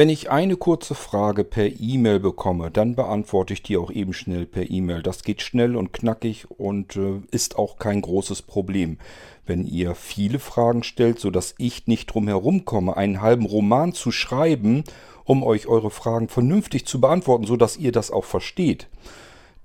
Wenn 0.00 0.08
ich 0.08 0.30
eine 0.30 0.56
kurze 0.56 0.94
Frage 0.94 1.44
per 1.44 1.78
E-Mail 1.78 2.20
bekomme, 2.20 2.70
dann 2.70 2.94
beantworte 2.94 3.52
ich 3.52 3.62
die 3.62 3.76
auch 3.76 3.90
eben 3.90 4.14
schnell 4.14 4.46
per 4.46 4.70
E-Mail. 4.70 5.02
Das 5.02 5.24
geht 5.24 5.42
schnell 5.42 5.76
und 5.76 5.92
knackig 5.92 6.46
und 6.50 6.96
äh, 6.96 7.20
ist 7.32 7.58
auch 7.58 7.76
kein 7.76 8.00
großes 8.00 8.40
Problem. 8.40 8.96
Wenn 9.44 9.66
ihr 9.66 9.94
viele 9.94 10.38
Fragen 10.38 10.84
stellt, 10.84 11.20
sodass 11.20 11.54
ich 11.58 11.86
nicht 11.86 12.06
drum 12.06 12.28
herum 12.28 12.64
komme, 12.64 12.96
einen 12.96 13.20
halben 13.20 13.44
Roman 13.44 13.92
zu 13.92 14.10
schreiben, 14.10 14.84
um 15.24 15.42
euch 15.42 15.66
eure 15.66 15.90
Fragen 15.90 16.28
vernünftig 16.30 16.86
zu 16.86 16.98
beantworten, 16.98 17.44
sodass 17.44 17.76
ihr 17.76 17.92
das 17.92 18.10
auch 18.10 18.24
versteht, 18.24 18.88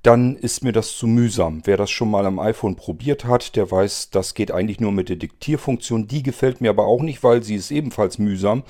dann 0.03 0.35
ist 0.35 0.65
mir 0.65 0.73
das 0.73 0.97
zu 0.97 1.07
mühsam. 1.07 1.61
Wer 1.63 1.77
das 1.77 1.91
schon 1.91 2.11
mal 2.11 2.25
am 2.25 2.39
iPhone 2.39 2.75
probiert 2.75 3.23
hat, 3.23 3.55
der 3.55 3.71
weiß, 3.71 4.09
das 4.09 4.33
geht 4.33 4.51
eigentlich 4.51 4.81
nur 4.81 4.91
mit 4.91 5.07
der 5.07 5.15
Diktierfunktion. 5.15 6.09
Die 6.09 6.23
gefällt 6.23 6.59
mir 6.59 6.71
aber 6.71 6.87
auch 6.87 7.03
nicht, 7.03 7.23
weil 7.23 7.41
sie 7.41 7.55
ist 7.55 7.71
ebenfalls 7.71 8.17
mühsam 8.17 8.63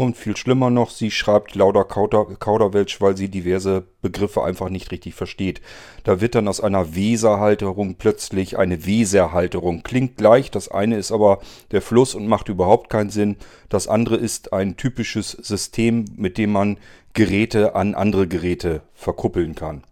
und 0.00 0.16
viel 0.16 0.34
schlimmer 0.34 0.70
noch, 0.70 0.88
sie 0.88 1.10
schreibt 1.10 1.54
lauter 1.54 1.84
Kauder, 1.84 2.24
Kauderwelsch, 2.24 3.02
weil 3.02 3.18
sie 3.18 3.28
diverse 3.28 3.84
Begriffe 4.00 4.42
einfach 4.42 4.70
nicht 4.70 4.90
richtig 4.92 5.14
versteht. 5.14 5.60
Da 6.04 6.22
wird 6.22 6.34
dann 6.34 6.48
aus 6.48 6.62
einer 6.62 6.94
Weserhalterung 6.94 7.96
plötzlich 7.96 8.56
eine 8.56 8.86
Weserhalterung. 8.86 9.82
Klingt 9.82 10.16
gleich, 10.16 10.50
das 10.50 10.70
eine 10.70 10.96
ist 10.96 11.12
aber 11.12 11.40
der 11.70 11.82
Fluss 11.82 12.14
und 12.14 12.28
macht 12.28 12.48
überhaupt 12.48 12.88
keinen 12.88 13.10
Sinn. 13.10 13.36
Das 13.68 13.88
andere 13.88 14.16
ist 14.16 14.54
ein 14.54 14.78
typisches 14.78 15.32
System, 15.32 16.06
mit 16.16 16.38
dem 16.38 16.52
man 16.52 16.78
Geräte 17.12 17.74
an 17.74 17.94
andere 17.94 18.26
Geräte 18.26 18.80
verkuppeln 18.94 19.54
kann. 19.54 19.84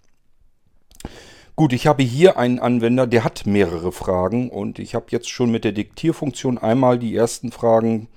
Gut, 1.55 1.75
ich 1.75 1.87
habe 1.87 2.03
hier 2.03 2.39
einen 2.39 2.61
Anwender, 2.61 3.07
der 3.07 3.25
hat 3.25 3.45
mehrere 3.45 3.93
Fragen 3.93 4.49
und 4.49 4.79
ich 4.79 4.95
habe 4.95 5.07
jetzt 5.11 5.29
schon 5.29 5.51
mit 5.51 5.65
der 5.65 5.73
Diktierfunktion 5.73 6.57
einmal 6.57 6.99
die 6.99 7.15
ersten 7.15 7.53
Fragen 7.53 8.09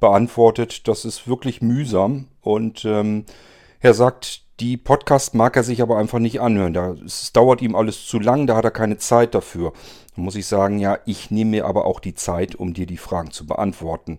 beantwortet. 0.00 0.88
Das 0.88 1.04
ist 1.04 1.28
wirklich 1.28 1.62
mühsam. 1.62 2.28
Und 2.40 2.84
ähm, 2.84 3.24
er 3.80 3.94
sagt, 3.94 4.42
die 4.60 4.76
Podcast 4.76 5.34
mag 5.34 5.56
er 5.56 5.62
sich 5.62 5.82
aber 5.82 5.98
einfach 5.98 6.18
nicht 6.18 6.40
anhören. 6.40 6.72
Da, 6.72 6.94
es 7.04 7.32
dauert 7.32 7.60
ihm 7.60 7.76
alles 7.76 8.06
zu 8.06 8.18
lang, 8.18 8.46
da 8.46 8.56
hat 8.56 8.64
er 8.64 8.70
keine 8.70 8.96
Zeit 8.98 9.34
dafür. 9.34 9.72
Da 10.14 10.22
muss 10.22 10.34
ich 10.34 10.46
sagen, 10.46 10.78
ja, 10.78 10.98
ich 11.04 11.30
nehme 11.30 11.50
mir 11.50 11.66
aber 11.66 11.84
auch 11.84 12.00
die 12.00 12.14
Zeit, 12.14 12.54
um 12.54 12.72
dir 12.72 12.86
die 12.86 12.96
Fragen 12.96 13.30
zu 13.30 13.46
beantworten. 13.46 14.18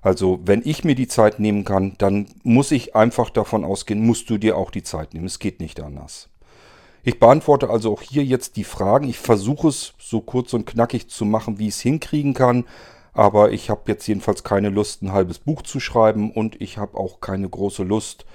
Also, 0.00 0.40
wenn 0.44 0.62
ich 0.64 0.84
mir 0.84 0.94
die 0.94 1.08
Zeit 1.08 1.38
nehmen 1.38 1.64
kann, 1.64 1.94
dann 1.98 2.26
muss 2.42 2.70
ich 2.70 2.94
einfach 2.94 3.30
davon 3.30 3.64
ausgehen, 3.64 4.04
musst 4.04 4.28
du 4.28 4.36
dir 4.36 4.56
auch 4.56 4.70
die 4.70 4.82
Zeit 4.82 5.14
nehmen. 5.14 5.26
Es 5.26 5.38
geht 5.38 5.60
nicht 5.60 5.80
anders. 5.80 6.28
Ich 7.02 7.20
beantworte 7.20 7.68
also 7.68 7.92
auch 7.92 8.02
hier 8.02 8.24
jetzt 8.24 8.56
die 8.56 8.64
Fragen. 8.64 9.08
Ich 9.08 9.18
versuche 9.18 9.68
es 9.68 9.92
so 9.98 10.22
kurz 10.22 10.54
und 10.54 10.66
knackig 10.66 11.08
zu 11.08 11.26
machen, 11.26 11.58
wie 11.58 11.68
ich 11.68 11.74
es 11.74 11.80
hinkriegen 11.80 12.32
kann. 12.32 12.64
Aber 13.14 13.52
ich 13.52 13.70
habe 13.70 13.82
jetzt 13.86 14.06
jedenfalls 14.06 14.42
keine 14.42 14.68
Lust, 14.68 15.02
ein 15.02 15.12
halbes 15.12 15.38
Buch 15.38 15.62
zu 15.62 15.80
schreiben 15.80 16.32
und 16.32 16.60
ich 16.60 16.78
habe 16.78 16.98
auch 16.98 17.20
keine 17.20 17.48
große 17.48 17.84
Lust, 17.84 18.26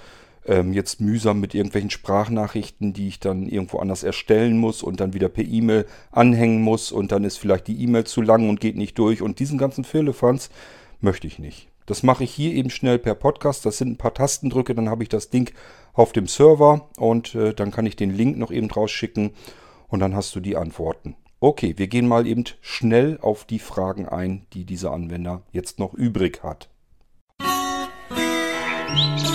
ähm, 0.46 0.72
jetzt 0.72 1.00
mühsam 1.00 1.38
mit 1.38 1.54
irgendwelchen 1.54 1.90
Sprachnachrichten, 1.90 2.94
die 2.94 3.08
ich 3.08 3.20
dann 3.20 3.46
irgendwo 3.46 3.78
anders 3.78 4.02
erstellen 4.02 4.58
muss 4.58 4.82
und 4.82 4.98
dann 5.00 5.12
wieder 5.12 5.28
per 5.28 5.44
E-Mail 5.44 5.86
anhängen 6.10 6.62
muss 6.62 6.92
und 6.92 7.12
dann 7.12 7.24
ist 7.24 7.36
vielleicht 7.36 7.66
die 7.66 7.82
E-Mail 7.82 8.04
zu 8.04 8.22
lang 8.22 8.48
und 8.48 8.60
geht 8.60 8.76
nicht 8.76 8.98
durch 8.98 9.20
und 9.20 9.38
diesen 9.38 9.58
ganzen 9.58 9.84
Firlefanz 9.84 10.50
möchte 11.00 11.26
ich 11.26 11.38
nicht. 11.38 11.68
Das 11.86 12.02
mache 12.02 12.24
ich 12.24 12.30
hier 12.30 12.52
eben 12.52 12.70
schnell 12.70 12.98
per 12.98 13.14
Podcast. 13.14 13.66
Das 13.66 13.78
sind 13.78 13.90
ein 13.90 13.96
paar 13.96 14.14
Tastendrücke, 14.14 14.74
dann 14.74 14.88
habe 14.88 15.02
ich 15.02 15.08
das 15.08 15.28
Ding 15.28 15.52
auf 15.92 16.12
dem 16.12 16.26
Server 16.26 16.88
und 16.96 17.34
äh, 17.34 17.52
dann 17.52 17.70
kann 17.70 17.84
ich 17.84 17.96
den 17.96 18.14
Link 18.14 18.38
noch 18.38 18.50
eben 18.50 18.70
rausschicken 18.70 19.32
und 19.88 20.00
dann 20.00 20.14
hast 20.14 20.34
du 20.34 20.40
die 20.40 20.56
Antworten. 20.56 21.16
Okay, 21.42 21.72
wir 21.78 21.88
gehen 21.88 22.06
mal 22.06 22.26
eben 22.26 22.44
schnell 22.60 23.18
auf 23.22 23.46
die 23.46 23.60
Fragen 23.60 24.06
ein, 24.06 24.46
die 24.52 24.66
dieser 24.66 24.92
Anwender 24.92 25.40
jetzt 25.52 25.78
noch 25.78 25.94
übrig 25.94 26.42
hat. 26.42 26.68
Musik 28.90 29.29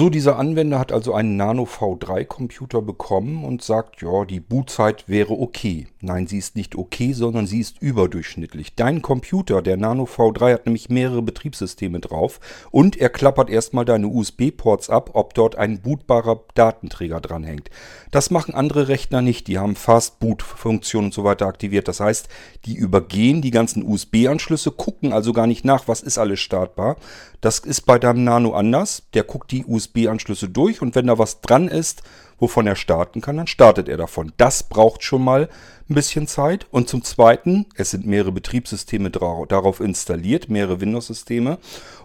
So, 0.00 0.08
dieser 0.08 0.38
Anwender 0.38 0.78
hat 0.78 0.92
also 0.92 1.12
einen 1.12 1.36
Nano 1.36 1.64
V3 1.64 2.24
Computer 2.24 2.80
bekommen 2.80 3.44
und 3.44 3.60
sagt, 3.60 4.00
ja, 4.00 4.24
die 4.24 4.40
Bootzeit 4.40 5.10
wäre 5.10 5.34
okay. 5.34 5.88
Nein, 6.00 6.26
sie 6.26 6.38
ist 6.38 6.56
nicht 6.56 6.74
okay, 6.74 7.12
sondern 7.12 7.46
sie 7.46 7.60
ist 7.60 7.82
überdurchschnittlich. 7.82 8.74
Dein 8.74 9.02
Computer, 9.02 9.60
der 9.60 9.76
Nano 9.76 10.04
V3, 10.04 10.54
hat 10.54 10.64
nämlich 10.64 10.88
mehrere 10.88 11.20
Betriebssysteme 11.20 12.00
drauf 12.00 12.40
und 12.70 12.96
er 12.96 13.10
klappert 13.10 13.50
erstmal 13.50 13.84
deine 13.84 14.06
USB-Ports 14.06 14.88
ab, 14.88 15.10
ob 15.12 15.34
dort 15.34 15.56
ein 15.56 15.82
bootbarer 15.82 16.44
Datenträger 16.54 17.20
dranhängt. 17.20 17.68
Das 18.10 18.30
machen 18.30 18.54
andere 18.54 18.88
Rechner 18.88 19.20
nicht, 19.20 19.48
die 19.48 19.58
haben 19.58 19.76
Fast-Boot-Funktionen 19.76 21.08
und 21.08 21.14
so 21.14 21.24
weiter 21.24 21.44
aktiviert. 21.46 21.88
Das 21.88 22.00
heißt, 22.00 22.30
die 22.64 22.74
übergehen 22.74 23.42
die 23.42 23.50
ganzen 23.50 23.86
USB-Anschlüsse, 23.86 24.70
gucken 24.70 25.12
also 25.12 25.34
gar 25.34 25.46
nicht 25.46 25.66
nach, 25.66 25.88
was 25.88 26.00
ist 26.00 26.16
alles 26.16 26.40
startbar. 26.40 26.96
Das 27.42 27.58
ist 27.58 27.82
bei 27.82 27.98
deinem 27.98 28.24
Nano 28.24 28.52
anders. 28.52 29.02
Der 29.14 29.24
guckt 29.24 29.50
die 29.50 29.64
USB-Anschlüsse 29.90 30.48
durch 30.48 30.82
und 30.82 30.94
wenn 30.94 31.06
da 31.06 31.18
was 31.18 31.40
dran 31.40 31.68
ist, 31.68 32.02
wovon 32.38 32.66
er 32.66 32.76
starten 32.76 33.20
kann, 33.20 33.36
dann 33.36 33.46
startet 33.46 33.88
er 33.88 33.96
davon. 33.96 34.32
Das 34.36 34.62
braucht 34.62 35.02
schon 35.02 35.22
mal 35.22 35.48
ein 35.88 35.94
bisschen 35.94 36.26
Zeit. 36.26 36.66
Und 36.70 36.88
zum 36.88 37.04
Zweiten, 37.04 37.66
es 37.74 37.90
sind 37.90 38.06
mehrere 38.06 38.32
Betriebssysteme 38.32 39.10
darauf 39.10 39.80
installiert, 39.80 40.48
mehrere 40.48 40.80
Windows-Systeme. 40.80 41.58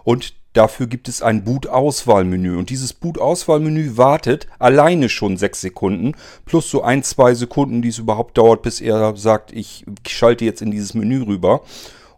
Und 0.04 0.34
dafür 0.52 0.86
gibt 0.86 1.08
es 1.08 1.22
ein 1.22 1.44
Boot-Auswahlmenü. 1.44 2.56
Und 2.56 2.70
dieses 2.70 2.92
Boot-Auswahlmenü 2.92 3.96
wartet 3.96 4.46
alleine 4.58 5.08
schon 5.08 5.36
sechs 5.36 5.60
Sekunden, 5.60 6.14
plus 6.44 6.70
so 6.70 6.82
ein, 6.82 7.02
zwei 7.02 7.34
Sekunden, 7.34 7.80
die 7.80 7.88
es 7.88 7.98
überhaupt 7.98 8.36
dauert, 8.36 8.62
bis 8.62 8.80
er 8.80 9.16
sagt, 9.16 9.52
ich 9.52 9.84
schalte 10.06 10.44
jetzt 10.44 10.62
in 10.62 10.70
dieses 10.70 10.94
Menü 10.94 11.22
rüber. 11.22 11.62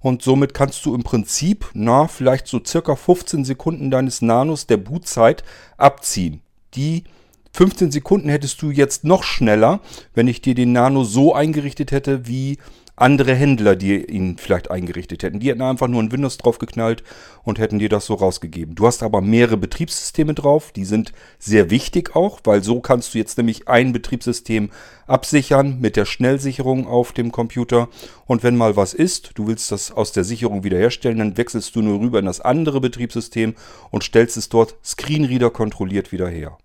Und 0.01 0.23
somit 0.23 0.55
kannst 0.55 0.85
du 0.87 0.95
im 0.95 1.03
Prinzip, 1.03 1.67
na, 1.75 2.07
vielleicht 2.07 2.47
so 2.47 2.61
circa 2.65 2.97
15 2.97 3.45
Sekunden 3.45 3.91
deines 3.91 4.23
Nanos 4.23 4.67
der 4.67 4.77
Bootzeit 4.77 5.43
abziehen. 5.77 6.41
Die 6.75 7.05
15 7.53 7.91
Sekunden 7.91 8.29
hättest 8.29 8.63
du 8.63 8.71
jetzt 8.71 9.05
noch 9.05 9.25
schneller, 9.25 9.81
wenn 10.15 10.29
ich 10.29 10.41
dir 10.41 10.55
den 10.55 10.73
Nano 10.73 11.05
so 11.05 11.35
eingerichtet 11.35 11.91
hätte, 11.91 12.27
wie 12.29 12.59
andere 13.01 13.35
Händler, 13.35 13.77
die 13.77 14.05
ihn 14.05 14.37
vielleicht 14.39 14.71
eingerichtet 14.71 15.23
hätten. 15.23 15.41
Die 15.41 15.51
hätten 15.51 15.63
einfach 15.63 15.89
nur 15.89 16.03
ein 16.03 16.13
Windows 16.13 16.39
draufgeknallt 16.39 17.03
und 17.43 17.59
hätten 17.59 17.79
dir 17.79 17.89
das 17.89 18.07
so 18.07 18.15
rausgegeben. 18.15 18.75
Du 18.75 18.87
hast 18.87 19.03
aber 19.03 19.21
mehrere 19.21 19.57
Betriebssysteme 19.57 20.35
drauf, 20.35 20.73
die 20.73 20.85
sind 20.85 21.13
sehr 21.39 21.71
wichtig 21.71 22.15
auch, 22.17 22.41
weil 22.45 22.63
so 22.63 22.81
kannst 22.81 23.15
du 23.15 23.19
jetzt 23.19 23.39
nämlich 23.39 23.69
ein 23.69 23.93
Betriebssystem 23.93 24.71
absichern 25.07 25.81
mit 25.81 25.97
der 25.97 26.05
Schnellsicherung 26.05 26.87
auf 26.87 27.13
dem 27.13 27.33
Computer. 27.33 27.89
Und 28.27 28.43
wenn 28.43 28.57
mal 28.57 28.77
was 28.77 28.95
ist, 28.95 29.33
du 29.35 29.47
willst 29.47 29.73
das 29.73 29.91
aus 29.91 30.13
der 30.13 30.25
Sicherung 30.25 30.65
wiederherstellen, 30.65 31.19
dann 31.19 31.37
wechselst 31.37 31.75
du 31.77 31.83
nur 31.83 32.01
rüber 32.01 32.19
in 32.19 32.27
das 32.27 32.41
andere 32.41 32.81
Betriebssystem 32.81 33.55
und 33.91 34.05
stellst 34.05 34.37
es 34.37 34.49
dort 34.49 34.77
Screenreader 34.85 35.51
kontrolliert 35.51 36.13
wieder 36.13 36.29
her. 36.29 36.59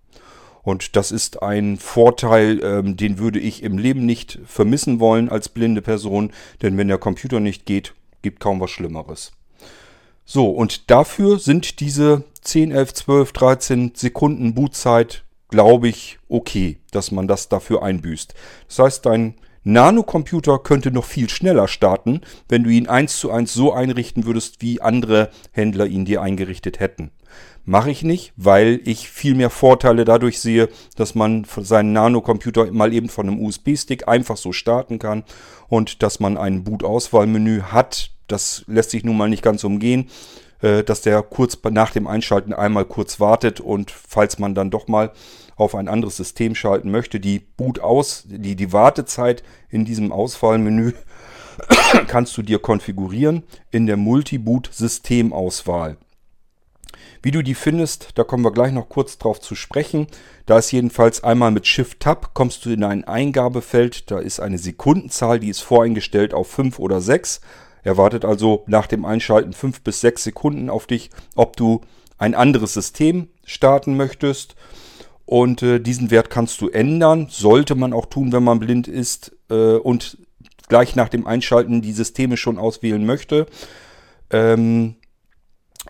Und 0.64 0.96
das 0.96 1.12
ist 1.12 1.42
ein 1.42 1.76
Vorteil, 1.76 2.60
ähm, 2.64 2.96
den 2.96 3.18
würde 3.18 3.38
ich 3.38 3.62
im 3.62 3.78
Leben 3.78 4.06
nicht 4.06 4.40
vermissen 4.46 4.98
wollen 4.98 5.28
als 5.28 5.50
blinde 5.50 5.82
Person, 5.82 6.32
denn 6.62 6.76
wenn 6.78 6.88
der 6.88 6.98
Computer 6.98 7.38
nicht 7.38 7.66
geht, 7.66 7.94
gibt 8.22 8.40
kaum 8.40 8.60
was 8.60 8.70
Schlimmeres. 8.70 9.32
So, 10.24 10.48
und 10.48 10.90
dafür 10.90 11.38
sind 11.38 11.80
diese 11.80 12.24
10, 12.40 12.72
11, 12.72 12.94
12, 12.94 13.32
13 13.32 13.92
Sekunden 13.94 14.54
Bootzeit, 14.54 15.22
glaube 15.50 15.88
ich, 15.88 16.18
okay, 16.28 16.78
dass 16.90 17.10
man 17.10 17.28
das 17.28 17.50
dafür 17.50 17.82
einbüßt. 17.82 18.34
Das 18.66 18.78
heißt, 18.78 19.06
dein 19.06 19.34
Nanocomputer 19.64 20.58
könnte 20.58 20.90
noch 20.90 21.04
viel 21.04 21.28
schneller 21.28 21.68
starten, 21.68 22.22
wenn 22.48 22.64
du 22.64 22.70
ihn 22.70 22.88
eins 22.88 23.18
zu 23.18 23.30
eins 23.30 23.52
so 23.52 23.72
einrichten 23.72 24.24
würdest, 24.24 24.62
wie 24.62 24.80
andere 24.80 25.30
Händler 25.52 25.86
ihn 25.86 26.04
dir 26.04 26.22
eingerichtet 26.22 26.80
hätten. 26.80 27.10
Mache 27.66 27.90
ich 27.90 28.02
nicht, 28.02 28.34
weil 28.36 28.80
ich 28.84 29.08
viel 29.08 29.34
mehr 29.34 29.48
Vorteile 29.48 30.04
dadurch 30.04 30.38
sehe, 30.38 30.68
dass 30.96 31.14
man 31.14 31.46
seinen 31.60 31.94
Nanocomputer 31.94 32.70
mal 32.72 32.92
eben 32.92 33.08
von 33.08 33.26
einem 33.26 33.42
USB-Stick 33.42 34.06
einfach 34.06 34.36
so 34.36 34.52
starten 34.52 34.98
kann 34.98 35.24
und 35.68 36.02
dass 36.02 36.20
man 36.20 36.36
ein 36.36 36.62
Boot-Auswahlmenü 36.62 37.62
hat. 37.62 38.10
Das 38.26 38.64
lässt 38.66 38.90
sich 38.90 39.02
nun 39.02 39.16
mal 39.16 39.30
nicht 39.30 39.42
ganz 39.42 39.64
umgehen, 39.64 40.10
äh, 40.60 40.84
dass 40.84 41.00
der 41.00 41.22
kurz 41.22 41.58
nach 41.70 41.90
dem 41.90 42.06
Einschalten 42.06 42.52
einmal 42.52 42.84
kurz 42.84 43.18
wartet 43.18 43.60
und 43.60 43.90
falls 43.90 44.38
man 44.38 44.54
dann 44.54 44.70
doch 44.70 44.86
mal 44.86 45.12
auf 45.56 45.74
ein 45.74 45.88
anderes 45.88 46.18
System 46.18 46.54
schalten 46.54 46.90
möchte, 46.90 47.18
die 47.18 47.38
Boot 47.38 47.80
aus, 47.80 48.24
die, 48.26 48.56
die 48.56 48.74
Wartezeit 48.74 49.42
in 49.70 49.86
diesem 49.86 50.12
Auswahlmenü 50.12 50.92
kannst 52.08 52.36
du 52.36 52.42
dir 52.42 52.58
konfigurieren 52.58 53.44
in 53.70 53.86
der 53.86 53.96
Multi-Boot-Systemauswahl. 53.96 55.96
Wie 57.22 57.30
du 57.30 57.42
die 57.42 57.54
findest, 57.54 58.10
da 58.14 58.24
kommen 58.24 58.44
wir 58.44 58.52
gleich 58.52 58.72
noch 58.72 58.88
kurz 58.88 59.18
drauf 59.18 59.40
zu 59.40 59.54
sprechen. 59.54 60.06
Da 60.46 60.58
ist 60.58 60.72
jedenfalls 60.72 61.24
einmal 61.24 61.50
mit 61.50 61.66
Shift-Tab 61.66 62.34
kommst 62.34 62.64
du 62.64 62.70
in 62.70 62.84
ein 62.84 63.04
Eingabefeld. 63.04 64.10
Da 64.10 64.18
ist 64.18 64.40
eine 64.40 64.58
Sekundenzahl, 64.58 65.40
die 65.40 65.48
ist 65.48 65.60
voreingestellt 65.60 66.34
auf 66.34 66.48
5 66.50 66.78
oder 66.78 67.00
6. 67.00 67.40
Er 67.82 67.96
wartet 67.96 68.24
also 68.24 68.64
nach 68.66 68.86
dem 68.86 69.04
Einschalten 69.04 69.52
5 69.52 69.82
bis 69.82 70.00
6 70.00 70.24
Sekunden 70.24 70.70
auf 70.70 70.86
dich, 70.86 71.10
ob 71.34 71.56
du 71.56 71.82
ein 72.18 72.34
anderes 72.34 72.74
System 72.74 73.28
starten 73.44 73.96
möchtest. 73.96 74.54
Und 75.26 75.62
äh, 75.62 75.80
diesen 75.80 76.10
Wert 76.10 76.30
kannst 76.30 76.60
du 76.60 76.68
ändern. 76.68 77.28
Sollte 77.30 77.74
man 77.74 77.92
auch 77.92 78.06
tun, 78.06 78.32
wenn 78.32 78.44
man 78.44 78.58
blind 78.58 78.88
ist 78.88 79.32
äh, 79.50 79.76
und 79.76 80.18
gleich 80.68 80.96
nach 80.96 81.08
dem 81.08 81.26
Einschalten 81.26 81.82
die 81.82 81.92
Systeme 81.92 82.36
schon 82.36 82.58
auswählen 82.58 83.04
möchte. 83.04 83.46
Ähm, 84.30 84.96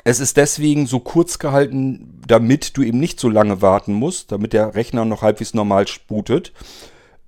es 0.02 0.19
ist 0.19 0.37
deswegen 0.37 0.87
so 0.87 0.99
kurz 0.99 1.38
gehalten, 1.38 2.20
damit 2.26 2.76
du 2.76 2.82
eben 2.82 2.99
nicht 2.99 3.20
so 3.20 3.29
lange 3.29 3.62
warten 3.62 3.93
musst, 3.93 4.32
damit 4.32 4.52
der 4.52 4.75
Rechner 4.75 5.05
noch 5.05 5.23
halbwegs 5.23 5.55
normal 5.55 5.87
sputet. 5.87 6.52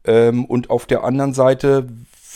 Ähm, 0.05 0.45
und 0.45 0.71
auf 0.71 0.87
der 0.87 1.05
anderen 1.05 1.33
Seite, 1.33 1.89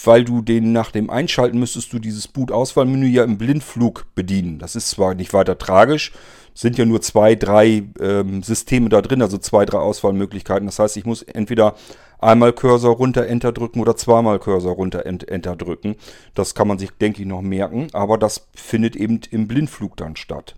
weil 0.05 0.25
du 0.25 0.41
den 0.41 0.73
nach 0.73 0.93
dem 0.93 1.11
Einschalten 1.11 1.59
müsstest 1.59 1.93
du 1.93 1.99
dieses 1.99 2.29
Boot-Auswahlmenü 2.29 3.07
ja 3.07 3.25
im 3.25 3.39
Blindflug 3.39 4.07
bedienen. 4.15 4.59
Das 4.59 4.77
ist 4.77 4.91
zwar 4.91 5.15
nicht 5.15 5.33
weiter 5.33 5.59
tragisch, 5.59 6.13
sind 6.55 6.79
ja 6.79 6.85
nur 6.85 7.01
zwei, 7.03 7.35
drei 7.35 7.83
ähm, 8.01 8.43
Systeme 8.43 8.89
da 8.89 9.03
drin, 9.03 9.23
also 9.23 9.39
zwei, 9.39 9.65
drei 9.65 9.79
Auswahlmöglichkeiten. 9.79 10.67
Das 10.67 10.79
heißt, 10.79 10.97
ich 10.97 11.05
muss 11.05 11.23
entweder 11.23 11.75
einmal 12.21 12.53
Cursor 12.53 12.97
runter 12.97 13.27
Enter 13.27 13.53
drücken 13.53 13.81
oder 13.81 13.97
zweimal 13.97 14.39
Cursor 14.39 14.75
runter 14.75 15.07
Enter 15.07 15.57
drücken. 15.57 15.97
Das 16.35 16.55
kann 16.55 16.69
man 16.69 16.79
sich, 16.79 16.91
denke 16.91 17.23
ich, 17.23 17.29
noch 17.29 17.43
merken, 17.43 17.89
aber 17.93 18.19
das 18.19 18.49
findet 18.55 18.97
eben 18.97 19.21
im 19.31 19.49
Blindflug 19.49 19.97
dann 19.97 20.17
statt. 20.17 20.57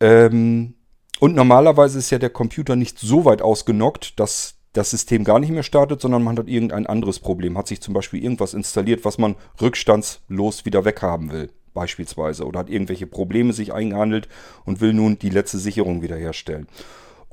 Ähm, 0.00 0.74
und 1.20 1.34
normalerweise 1.34 1.98
ist 1.98 2.10
ja 2.10 2.18
der 2.18 2.30
Computer 2.30 2.76
nicht 2.76 2.98
so 2.98 3.24
weit 3.24 3.40
ausgenockt, 3.40 4.18
dass 4.18 4.56
das 4.72 4.90
System 4.90 5.24
gar 5.24 5.38
nicht 5.38 5.50
mehr 5.50 5.62
startet, 5.62 6.00
sondern 6.00 6.22
man 6.22 6.36
hat 6.36 6.48
irgendein 6.48 6.86
anderes 6.86 7.20
Problem. 7.20 7.56
Hat 7.56 7.68
sich 7.68 7.80
zum 7.80 7.94
Beispiel 7.94 8.22
irgendwas 8.22 8.54
installiert, 8.54 9.04
was 9.04 9.18
man 9.18 9.36
rückstandslos 9.60 10.64
wieder 10.64 10.84
weghaben 10.84 11.30
will, 11.30 11.50
beispielsweise. 11.72 12.44
Oder 12.44 12.60
hat 12.60 12.70
irgendwelche 12.70 13.06
Probleme 13.06 13.52
sich 13.52 13.72
eingehandelt 13.72 14.28
und 14.64 14.80
will 14.80 14.92
nun 14.92 15.18
die 15.18 15.30
letzte 15.30 15.58
Sicherung 15.58 16.02
wiederherstellen. 16.02 16.66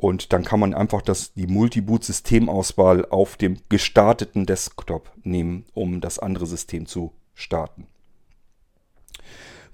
Und 0.01 0.33
dann 0.33 0.44
kann 0.44 0.59
man 0.59 0.74
einfach 0.74 1.03
das, 1.03 1.31
die 1.36 1.45
Multiboot-Systemauswahl 1.45 3.06
auf 3.12 3.38
dem 3.38 3.57
gestarteten 3.69 4.48
Desktop 4.48 5.12
nehmen, 5.21 5.65
um 5.75 6.01
das 6.01 6.18
andere 6.18 6.48
System 6.48 6.88
zu 6.88 7.12
starten. 7.36 7.86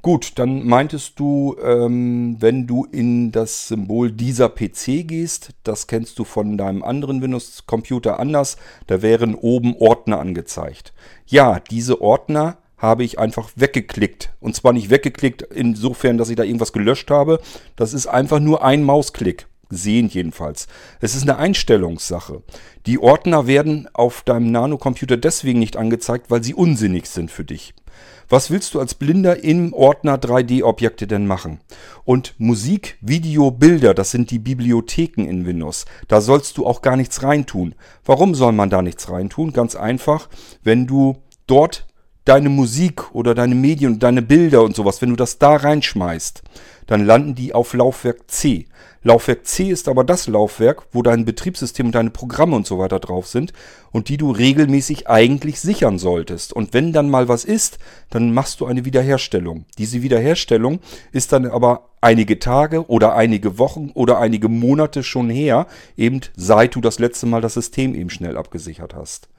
Gut, 0.02 0.34
dann 0.36 0.68
meintest 0.68 1.18
du, 1.18 1.56
ähm, 1.64 2.36
wenn 2.42 2.68
du 2.68 2.84
in 2.84 3.32
das 3.32 3.70
Symbol 3.70 4.12
dieser 4.12 4.50
PC 4.50 5.08
gehst, 5.08 5.52
das 5.64 5.88
kennst 5.88 6.20
du 6.20 6.26
von 6.26 6.58
deinem 6.58 6.84
anderen 6.84 7.22
Windows-Computer 7.22 8.20
anders, 8.20 8.58
da 8.88 9.02
wären 9.02 9.34
oben 9.34 9.78
Ordner 9.78 10.20
angezeigt. 10.20 10.94
Ja, 11.26 11.62
diese 11.62 12.02
Ordner 12.02 12.58
habe 12.78 13.06
ich 13.06 13.18
einfach 13.18 13.50
weggeklickt. 13.56 14.34
Und 14.42 14.58
zwar 14.58 14.74
nicht 14.74 14.90
weggeklickt 14.90 15.42
insofern, 15.42 16.18
dass 16.18 16.30
ich 16.30 16.36
da 16.36 16.44
irgendwas 16.44 16.74
gelöscht 16.74 17.10
habe. 17.12 17.40
Das 17.78 17.94
ist 17.94 18.08
einfach 18.08 18.42
nur 18.42 18.62
ein 18.62 18.84
Mausklick 18.84 19.48
sehen 19.70 20.08
jedenfalls. 20.10 20.68
Es 21.00 21.16
ist 21.16 21.24
eine 21.24 21.38
Einstellungssache. 21.38 22.44
Die 22.86 23.00
Ordner 23.00 23.48
werden 23.48 23.88
auf 23.94 24.22
deinem 24.24 24.52
Nanocomputer 24.52 25.18
deswegen 25.18 25.60
nicht 25.60 25.78
angezeigt, 25.78 26.30
weil 26.30 26.44
sie 26.44 26.54
unsinnig 26.54 27.08
sind 27.08 27.32
für 27.32 27.44
dich. 27.44 27.74
Was 28.30 28.52
willst 28.52 28.74
du 28.74 28.82
als 28.82 28.94
Blinder 28.94 29.42
im 29.44 29.74
Ordner 29.74 30.18
3D-Objekte 30.18 31.08
denn 31.08 31.28
machen? 31.28 31.62
Und 32.04 32.36
Musik, 32.38 32.98
Video, 33.00 33.52
Bilder, 33.52 33.94
das 33.94 34.12
sind 34.12 34.32
die 34.32 34.40
Bibliotheken 34.40 35.24
in 35.24 35.46
Windows. 35.46 35.86
Da 36.10 36.20
sollst 36.20 36.58
du 36.58 36.66
auch 36.66 36.82
gar 36.82 36.98
nichts 36.98 37.24
reintun. 37.24 37.74
Warum 38.04 38.36
soll 38.36 38.52
man 38.52 38.70
da 38.70 38.82
nichts 38.82 39.10
reintun? 39.10 39.54
Ganz 39.54 39.76
einfach, 39.76 40.28
wenn 40.62 40.88
du 40.88 41.18
dort 41.48 41.88
deine 42.28 42.50
Musik 42.50 43.14
oder 43.16 43.34
deine 43.34 43.56
Medien 43.56 43.94
und 43.94 44.04
deine 44.04 44.22
Bilder 44.22 44.64
und 44.64 44.76
sowas, 44.76 45.02
wenn 45.02 45.10
du 45.10 45.16
das 45.16 45.40
da 45.40 45.56
reinschmeißt, 45.56 46.44
dann 46.88 47.06
landen 47.06 47.36
die 47.36 47.54
auf 47.54 47.74
Laufwerk 47.74 48.30
C. 48.30 48.66
Laufwerk 49.04 49.46
C 49.46 49.70
ist 49.70 49.88
aber 49.88 50.04
das 50.04 50.28
Laufwerk, 50.28 50.84
wo 50.92 51.02
dein 51.02 51.24
Betriebssystem 51.24 51.86
und 51.86 51.96
deine 51.96 52.10
Programme 52.10 52.58
und 52.58 52.68
so 52.68 52.78
weiter 52.78 53.00
drauf 53.00 53.28
sind 53.28 53.54
und 53.92 54.10
die 54.10 54.18
du 54.18 54.32
regelmäßig 54.32 55.08
eigentlich 55.08 55.62
sichern 55.62 55.98
solltest. 55.98 56.52
Und 56.52 56.74
wenn 56.74 56.92
dann 56.92 57.10
mal 57.10 57.30
was 57.30 57.46
ist, 57.46 57.78
dann 58.10 58.34
machst 58.34 58.60
du 58.60 58.66
eine 58.66 58.84
Wiederherstellung. 58.84 59.66
Diese 59.78 60.02
Wiederherstellung 60.02 60.80
ist 61.14 61.32
dann 61.32 61.46
aber 61.46 61.90
einige 62.02 62.40
Tage 62.40 62.90
oder 62.90 63.16
einige 63.16 63.58
Wochen 63.58 63.92
oder 63.94 64.20
einige 64.20 64.50
Monate 64.50 65.04
schon 65.04 65.30
her, 65.30 65.68
eben 65.96 66.20
seit 66.36 66.76
du 66.76 66.82
das 66.82 67.00
letzte 67.00 67.28
Mal 67.28 67.40
das 67.40 67.54
System 67.54 67.96
eben 67.96 68.10
schnell 68.10 68.36
abgesichert 68.36 68.94
hast. 68.94 69.30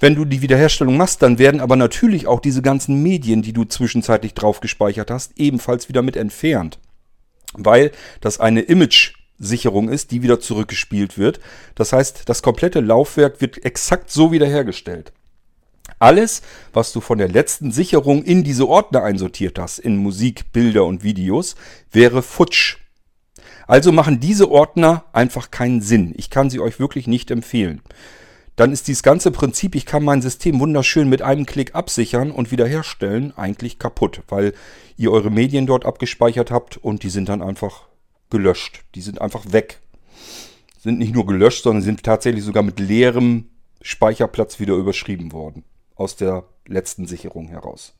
Wenn 0.00 0.14
du 0.14 0.24
die 0.24 0.42
Wiederherstellung 0.42 0.96
machst, 0.96 1.22
dann 1.22 1.38
werden 1.38 1.60
aber 1.60 1.76
natürlich 1.76 2.26
auch 2.26 2.40
diese 2.40 2.62
ganzen 2.62 3.02
Medien, 3.02 3.42
die 3.42 3.52
du 3.52 3.64
zwischenzeitlich 3.64 4.34
drauf 4.34 4.60
gespeichert 4.60 5.10
hast, 5.10 5.32
ebenfalls 5.36 5.88
wieder 5.88 6.02
mit 6.02 6.16
entfernt. 6.16 6.78
Weil 7.54 7.92
das 8.20 8.40
eine 8.40 8.62
Image-Sicherung 8.62 9.88
ist, 9.88 10.10
die 10.10 10.22
wieder 10.22 10.40
zurückgespielt 10.40 11.18
wird. 11.18 11.40
Das 11.74 11.92
heißt, 11.92 12.22
das 12.28 12.42
komplette 12.42 12.80
Laufwerk 12.80 13.40
wird 13.40 13.64
exakt 13.64 14.10
so 14.10 14.32
wiederhergestellt. 14.32 15.12
Alles, 15.98 16.42
was 16.72 16.92
du 16.92 17.00
von 17.00 17.18
der 17.18 17.28
letzten 17.28 17.70
Sicherung 17.70 18.24
in 18.24 18.42
diese 18.42 18.68
Ordner 18.68 19.04
einsortiert 19.04 19.58
hast, 19.58 19.78
in 19.78 19.96
Musik, 19.96 20.52
Bilder 20.52 20.84
und 20.84 21.04
Videos, 21.04 21.54
wäre 21.92 22.22
futsch. 22.22 22.78
Also 23.68 23.92
machen 23.92 24.18
diese 24.18 24.50
Ordner 24.50 25.04
einfach 25.12 25.50
keinen 25.50 25.80
Sinn. 25.80 26.12
Ich 26.16 26.30
kann 26.30 26.50
sie 26.50 26.58
euch 26.58 26.80
wirklich 26.80 27.06
nicht 27.06 27.30
empfehlen 27.30 27.82
dann 28.56 28.72
ist 28.72 28.88
dieses 28.88 29.02
ganze 29.02 29.30
Prinzip, 29.30 29.74
ich 29.74 29.86
kann 29.86 30.04
mein 30.04 30.22
System 30.22 30.60
wunderschön 30.60 31.08
mit 31.08 31.22
einem 31.22 31.46
Klick 31.46 31.74
absichern 31.74 32.30
und 32.30 32.50
wiederherstellen, 32.50 33.36
eigentlich 33.36 33.78
kaputt, 33.78 34.22
weil 34.28 34.52
ihr 34.96 35.10
eure 35.10 35.30
Medien 35.30 35.66
dort 35.66 35.86
abgespeichert 35.86 36.50
habt 36.50 36.76
und 36.76 37.02
die 37.02 37.10
sind 37.10 37.28
dann 37.28 37.42
einfach 37.42 37.88
gelöscht. 38.30 38.84
Die 38.94 39.00
sind 39.00 39.20
einfach 39.20 39.52
weg. 39.52 39.80
Sind 40.78 40.98
nicht 40.98 41.14
nur 41.14 41.26
gelöscht, 41.26 41.62
sondern 41.62 41.82
sind 41.82 42.02
tatsächlich 42.02 42.44
sogar 42.44 42.62
mit 42.62 42.80
leerem 42.80 43.50
Speicherplatz 43.80 44.60
wieder 44.60 44.74
überschrieben 44.74 45.32
worden. 45.32 45.64
Aus 45.94 46.16
der 46.16 46.44
letzten 46.66 47.06
Sicherung 47.06 47.48
heraus. 47.48 47.94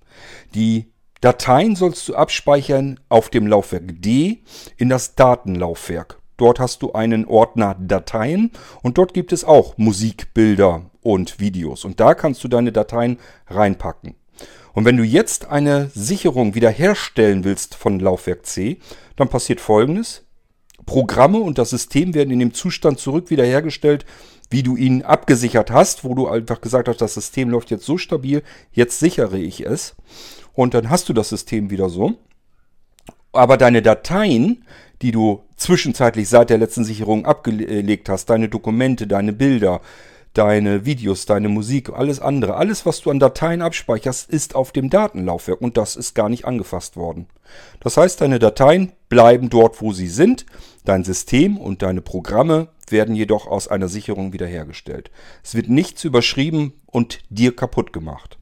Die 0.55 0.93
Dateien 1.21 1.77
sollst 1.77 2.09
du 2.09 2.17
abspeichern 2.17 2.99
auf 3.09 3.31
dem 3.31 3.47
Laufwerk 3.47 3.85
D 4.03 4.43
in 4.77 4.89
das 4.89 5.15
Datenlaufwerk. 5.15 6.22
Dort 6.43 6.59
hast 6.59 6.83
du 6.83 6.91
einen 6.91 7.25
Ordner 7.25 7.77
Dateien 7.79 8.51
und 8.83 8.99
dort 8.99 9.15
gibt 9.15 9.33
es 9.33 9.45
auch 9.45 9.79
Musik, 9.79 10.35
Bilder 10.35 10.91
und 11.01 11.39
Videos. 11.39 11.85
Und 11.85 12.01
da 12.01 12.15
kannst 12.15 12.43
du 12.43 12.49
deine 12.49 12.73
Dateien 12.73 13.21
reinpacken. 13.47 14.17
Und 14.73 14.85
wenn 14.85 14.97
du 14.97 15.05
jetzt 15.05 15.47
eine 15.47 15.89
Sicherung 15.95 16.57
wiederherstellen 16.57 17.45
willst 17.45 17.77
von 17.77 18.01
Laufwerk 18.01 18.45
C, 18.45 18.79
dann 19.15 19.29
passiert 19.29 19.61
folgendes. 19.61 20.25
Programme 20.85 21.39
und 21.39 21.59
das 21.59 21.71
System 21.71 22.13
werden 22.13 22.33
in 22.33 22.41
dem 22.41 22.55
Zustand 22.55 22.99
zurück 22.99 23.31
wiederhergestellt, 23.31 24.05
wie 24.51 24.65
du 24.65 24.77
ihn 24.77 25.03
abgesichert 25.03 25.71
hast, 25.71 26.03
wo 26.03 26.17
du 26.17 26.27
einfach 26.27 26.61
gesagt 26.61 26.89
hast, 26.89 27.01
das 27.01 27.15
System 27.15 27.51
läuft 27.51 27.71
jetzt 27.71 27.87
so 27.87 27.99
stabil, 27.99 28.43
jetzt 28.73 28.99
sichere 28.99 29.39
ich 29.39 29.65
es. 29.65 29.95
Und 30.55 30.75
dann 30.75 30.91
hast 30.91 31.09
du 31.09 31.13
das 31.13 31.29
System 31.29 31.71
wieder 31.71 31.89
so. 31.89 32.15
Aber 33.31 33.57
deine 33.57 33.81
Dateien, 33.81 34.65
die 35.03 35.13
du 35.13 35.43
zwischenzeitlich 35.63 36.29
seit 36.29 36.51
der 36.51 36.59
letzten 36.59 36.85
Sicherung 36.85 37.27
abgelegt 37.27 38.09
hast, 38.09 38.27
deine 38.31 38.49
Dokumente, 38.49 39.07
deine 39.07 39.33
Bilder, 39.33 39.81
deine 40.35 40.85
Videos, 40.85 41.27
deine 41.27 41.49
Musik, 41.49 41.91
alles 41.91 42.21
andere, 42.21 42.57
alles, 42.57 42.87
was 42.87 43.01
du 43.01 43.11
an 43.11 43.19
Dateien 43.19 43.63
abspeicherst, 43.63 44.31
ist 44.31 44.55
auf 44.55 44.73
dem 44.73 44.91
Datenlaufwerk 44.91 45.61
und 45.61 45.77
das 45.77 45.97
ist 45.97 46.15
gar 46.15 46.29
nicht 46.29 46.45
angefasst 46.45 46.97
worden. 46.97 47.27
Das 47.81 47.97
heißt, 47.97 48.21
deine 48.21 48.39
Dateien 48.39 48.93
bleiben 49.09 49.51
dort, 49.51 49.83
wo 49.83 49.93
sie 49.93 50.09
sind, 50.09 50.47
dein 50.85 51.05
System 51.05 51.59
und 51.59 51.83
deine 51.83 52.01
Programme 52.01 52.69
werden 52.89 53.15
jedoch 53.15 53.47
aus 53.47 53.69
einer 53.69 53.89
Sicherung 53.89 54.33
wiederhergestellt. 54.33 55.11
Es 55.43 55.55
wird 55.55 55.69
nichts 55.69 56.05
überschrieben 56.05 56.73
und 56.87 57.21
dir 57.31 57.55
kaputt 57.55 57.93
gemacht. 57.93 58.39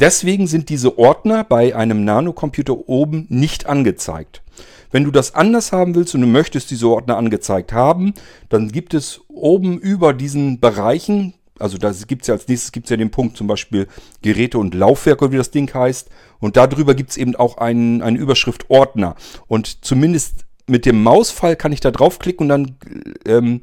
Deswegen 0.00 0.46
sind 0.46 0.68
diese 0.68 0.98
Ordner 0.98 1.44
bei 1.44 1.74
einem 1.74 2.04
Nanocomputer 2.04 2.88
oben 2.88 3.26
nicht 3.28 3.66
angezeigt. 3.66 4.42
Wenn 4.90 5.04
du 5.04 5.10
das 5.10 5.34
anders 5.34 5.72
haben 5.72 5.94
willst 5.94 6.14
und 6.14 6.20
du 6.20 6.26
möchtest 6.26 6.70
diese 6.70 6.88
Ordner 6.88 7.16
angezeigt 7.16 7.72
haben, 7.72 8.14
dann 8.48 8.68
gibt 8.70 8.94
es 8.94 9.20
oben 9.28 9.78
über 9.78 10.12
diesen 10.12 10.60
Bereichen, 10.60 11.34
also 11.58 11.78
da 11.78 11.92
gibt 12.06 12.22
es 12.22 12.28
ja 12.28 12.34
als 12.34 12.48
nächstes 12.48 12.72
gibt's 12.72 12.90
ja 12.90 12.96
den 12.96 13.10
Punkt 13.10 13.36
zum 13.36 13.46
Beispiel 13.46 13.86
Geräte 14.22 14.58
und 14.58 14.74
Laufwerke, 14.74 15.32
wie 15.32 15.36
das 15.36 15.50
Ding 15.50 15.72
heißt. 15.72 16.08
Und 16.38 16.56
darüber 16.56 16.94
gibt 16.94 17.10
es 17.10 17.16
eben 17.16 17.34
auch 17.34 17.56
einen, 17.56 18.02
eine 18.02 18.18
Überschrift 18.18 18.68
Ordner. 18.68 19.16
Und 19.46 19.84
zumindest 19.84 20.44
mit 20.66 20.84
dem 20.84 21.02
Mausfall 21.02 21.56
kann 21.56 21.72
ich 21.72 21.80
da 21.80 21.90
draufklicken 21.90 22.44
und 22.44 22.48
dann 22.48 22.76
ähm, 23.24 23.62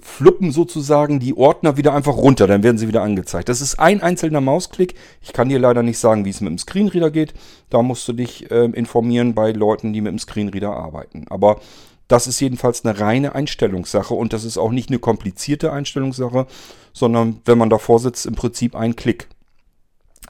fluppen 0.00 0.52
sozusagen 0.52 1.20
die 1.20 1.36
Ordner 1.36 1.76
wieder 1.76 1.94
einfach 1.94 2.16
runter, 2.16 2.46
dann 2.46 2.62
werden 2.62 2.78
sie 2.78 2.88
wieder 2.88 3.02
angezeigt. 3.02 3.48
Das 3.48 3.60
ist 3.60 3.78
ein 3.78 4.02
einzelner 4.02 4.40
Mausklick. 4.40 4.94
Ich 5.20 5.32
kann 5.32 5.48
dir 5.48 5.58
leider 5.58 5.82
nicht 5.82 5.98
sagen, 5.98 6.24
wie 6.24 6.30
es 6.30 6.40
mit 6.40 6.50
dem 6.50 6.58
Screenreader 6.58 7.10
geht. 7.10 7.34
Da 7.68 7.82
musst 7.82 8.06
du 8.08 8.12
dich 8.12 8.50
äh, 8.50 8.64
informieren 8.66 9.34
bei 9.34 9.52
Leuten, 9.52 9.92
die 9.92 10.00
mit 10.00 10.12
dem 10.12 10.18
Screenreader 10.18 10.72
arbeiten. 10.72 11.26
Aber 11.28 11.60
das 12.08 12.26
ist 12.26 12.40
jedenfalls 12.40 12.84
eine 12.84 12.98
reine 12.98 13.34
Einstellungssache 13.34 14.14
und 14.14 14.32
das 14.32 14.44
ist 14.44 14.58
auch 14.58 14.72
nicht 14.72 14.90
eine 14.90 14.98
komplizierte 14.98 15.72
Einstellungssache, 15.72 16.46
sondern 16.92 17.40
wenn 17.44 17.58
man 17.58 17.70
davor 17.70 18.00
sitzt, 18.00 18.26
im 18.26 18.34
Prinzip 18.34 18.74
ein 18.74 18.96
Klick. 18.96 19.28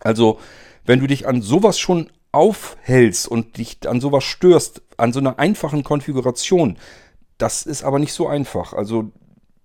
Also, 0.00 0.38
wenn 0.84 1.00
du 1.00 1.06
dich 1.06 1.26
an 1.26 1.42
sowas 1.42 1.78
schon 1.78 2.10
aufhältst 2.32 3.28
und 3.28 3.56
dich 3.56 3.78
an 3.86 4.00
sowas 4.00 4.24
störst, 4.24 4.82
an 4.96 5.12
so 5.12 5.20
einer 5.20 5.38
einfachen 5.38 5.82
Konfiguration. 5.82 6.76
Das 7.38 7.64
ist 7.64 7.82
aber 7.82 7.98
nicht 7.98 8.12
so 8.12 8.28
einfach. 8.28 8.72
Also 8.72 9.10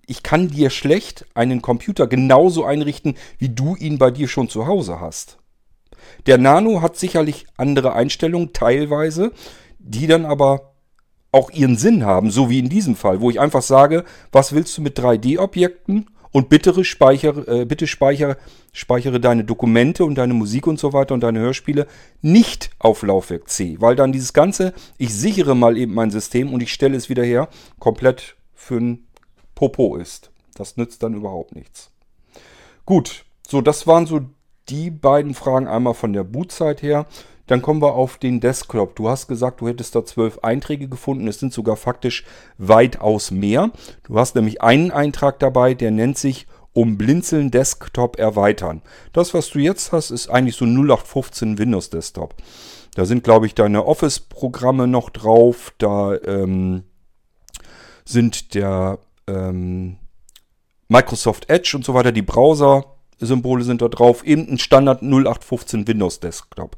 ich 0.07 0.23
kann 0.23 0.49
dir 0.49 0.69
schlecht 0.69 1.25
einen 1.33 1.61
Computer 1.61 2.07
genauso 2.07 2.65
einrichten, 2.65 3.15
wie 3.37 3.49
du 3.49 3.75
ihn 3.75 3.97
bei 3.97 4.11
dir 4.11 4.27
schon 4.27 4.49
zu 4.49 4.67
Hause 4.67 4.99
hast. 4.99 5.37
Der 6.25 6.37
Nano 6.37 6.81
hat 6.81 6.97
sicherlich 6.97 7.45
andere 7.57 7.93
Einstellungen, 7.93 8.53
teilweise, 8.53 9.31
die 9.79 10.07
dann 10.07 10.25
aber 10.25 10.73
auch 11.31 11.51
ihren 11.51 11.77
Sinn 11.77 12.05
haben, 12.05 12.31
so 12.31 12.49
wie 12.49 12.59
in 12.59 12.69
diesem 12.69 12.95
Fall, 12.95 13.19
wo 13.19 13.29
ich 13.29 13.39
einfach 13.39 13.61
sage, 13.61 14.05
was 14.31 14.53
willst 14.53 14.77
du 14.77 14.81
mit 14.81 14.97
3D-Objekten 14.97 16.07
und 16.31 16.49
bitte 16.49 16.83
speichere, 16.83 17.61
äh, 17.61 17.65
bitte 17.65 17.87
speichere, 17.87 18.37
speichere 18.71 19.19
deine 19.19 19.43
Dokumente 19.43 20.05
und 20.05 20.15
deine 20.15 20.33
Musik 20.33 20.67
und 20.67 20.79
so 20.79 20.93
weiter 20.93 21.13
und 21.13 21.21
deine 21.21 21.39
Hörspiele 21.39 21.87
nicht 22.21 22.71
auf 22.79 23.03
Laufwerk 23.03 23.49
C, 23.49 23.77
weil 23.79 23.95
dann 23.95 24.11
dieses 24.11 24.33
ganze, 24.33 24.73
ich 24.97 25.13
sichere 25.13 25.55
mal 25.55 25.77
eben 25.77 25.93
mein 25.93 26.11
System 26.11 26.53
und 26.53 26.61
ich 26.61 26.73
stelle 26.73 26.95
es 26.95 27.09
wieder 27.09 27.23
her, 27.23 27.49
komplett 27.79 28.35
für 28.53 28.77
ein 28.77 29.04
Popo 29.55 29.95
ist. 29.95 30.31
Das 30.53 30.77
nützt 30.77 31.03
dann 31.03 31.15
überhaupt 31.15 31.55
nichts. 31.55 31.91
Gut, 32.85 33.25
so 33.47 33.61
das 33.61 33.87
waren 33.87 34.05
so 34.05 34.21
die 34.69 34.91
beiden 34.91 35.33
Fragen 35.33 35.67
einmal 35.67 35.93
von 35.93 36.13
der 36.13 36.23
Bootzeit 36.23 36.81
her. 36.81 37.05
Dann 37.47 37.61
kommen 37.61 37.81
wir 37.81 37.93
auf 37.93 38.17
den 38.17 38.39
Desktop. 38.39 38.95
Du 38.95 39.09
hast 39.09 39.27
gesagt, 39.27 39.61
du 39.61 39.67
hättest 39.67 39.95
da 39.95 40.03
zwölf 40.03 40.39
Einträge 40.39 40.87
gefunden. 40.87 41.27
Es 41.27 41.39
sind 41.39 41.53
sogar 41.53 41.75
faktisch 41.75 42.25
weitaus 42.57 43.29
mehr. 43.31 43.71
Du 44.03 44.17
hast 44.17 44.35
nämlich 44.35 44.61
einen 44.61 44.91
Eintrag 44.91 45.39
dabei, 45.39 45.75
der 45.75 45.91
nennt 45.91 46.17
sich 46.17 46.47
um 46.73 46.97
Blinzeln 46.97 47.51
Desktop 47.51 48.17
erweitern. 48.17 48.81
Das, 49.13 49.33
was 49.33 49.49
du 49.49 49.59
jetzt 49.59 49.91
hast, 49.91 50.11
ist 50.11 50.29
eigentlich 50.29 50.55
so 50.55 50.65
0815 50.65 51.57
Windows 51.57 51.89
Desktop. 51.89 52.35
Da 52.95 53.05
sind, 53.05 53.23
glaube 53.23 53.45
ich, 53.45 53.55
deine 53.55 53.85
Office-Programme 53.85 54.87
noch 54.87 55.09
drauf. 55.09 55.73
Da 55.77 56.15
ähm, 56.15 56.83
sind 58.05 58.55
der 58.55 58.99
ähm, 59.27 59.97
Microsoft 60.87 61.49
Edge 61.49 61.73
und 61.75 61.83
so 61.83 61.93
weiter, 61.93 62.11
die 62.11 62.21
Browser-Symbole 62.21 63.63
sind 63.63 63.81
da 63.81 63.87
drauf. 63.87 64.23
Eben 64.23 64.47
ein 64.47 64.57
Standard 64.57 65.01
0815 65.01 65.87
Windows 65.87 66.19
Desktop. 66.19 66.77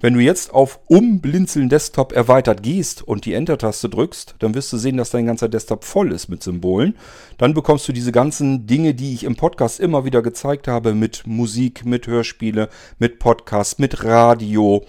Wenn 0.00 0.14
du 0.14 0.20
jetzt 0.20 0.52
auf 0.52 0.80
Umblinzeln 0.86 1.68
Desktop 1.68 2.12
erweitert 2.12 2.62
gehst 2.62 3.00
und 3.00 3.24
die 3.24 3.32
Enter-Taste 3.32 3.88
drückst, 3.88 4.34
dann 4.38 4.54
wirst 4.54 4.72
du 4.72 4.76
sehen, 4.76 4.98
dass 4.98 5.10
dein 5.10 5.24
ganzer 5.24 5.48
Desktop 5.48 5.84
voll 5.84 6.12
ist 6.12 6.28
mit 6.28 6.42
Symbolen. 6.42 6.96
Dann 7.38 7.54
bekommst 7.54 7.88
du 7.88 7.92
diese 7.92 8.12
ganzen 8.12 8.66
Dinge, 8.66 8.94
die 8.94 9.14
ich 9.14 9.24
im 9.24 9.36
Podcast 9.36 9.80
immer 9.80 10.04
wieder 10.04 10.20
gezeigt 10.20 10.68
habe, 10.68 10.94
mit 10.94 11.26
Musik, 11.26 11.86
mit 11.86 12.06
Hörspiele, 12.06 12.68
mit 12.98 13.18
Podcast, 13.18 13.78
mit 13.78 14.04
Radio, 14.04 14.84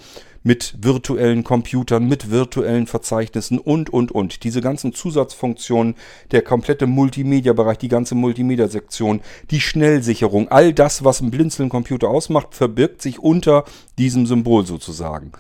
mit 0.46 0.76
virtuellen 0.80 1.44
Computern, 1.44 2.08
mit 2.08 2.30
virtuellen 2.30 2.86
Verzeichnissen 2.86 3.58
und, 3.58 3.92
und, 3.92 4.12
und. 4.12 4.44
Diese 4.44 4.62
ganzen 4.62 4.94
Zusatzfunktionen, 4.94 5.96
der 6.30 6.44
komplette 6.44 6.86
Multimedia-Bereich, 6.86 7.80
die 7.80 7.88
ganze 7.88 8.14
Multimedia-Sektion, 8.14 9.22
die 9.50 9.60
Schnellsicherung, 9.60 10.48
all 10.50 10.72
das, 10.72 11.04
was 11.04 11.20
ein 11.20 11.32
Blinzeln-Computer 11.32 12.08
ausmacht, 12.08 12.54
verbirgt 12.54 13.02
sich 13.02 13.18
unter 13.18 13.66
diesem 13.98 14.28
Symbol 14.28 14.68
sozusagen. 14.68 15.32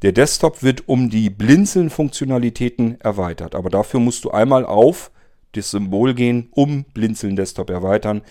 Der 0.00 0.12
Desktop 0.12 0.62
wird 0.62 0.88
um 0.88 1.10
die 1.10 1.28
Blinzeln-Funktionalitäten 1.28 2.98
erweitert, 3.02 3.54
aber 3.54 3.68
dafür 3.68 4.00
musst 4.00 4.24
du 4.24 4.30
einmal 4.30 4.64
auf 4.64 5.10
das 5.52 5.72
Symbol 5.72 6.14
gehen, 6.14 6.48
um 6.52 6.86
Blinzeln 6.94 7.36
Desktop 7.36 7.68
erweitern, 7.68 8.22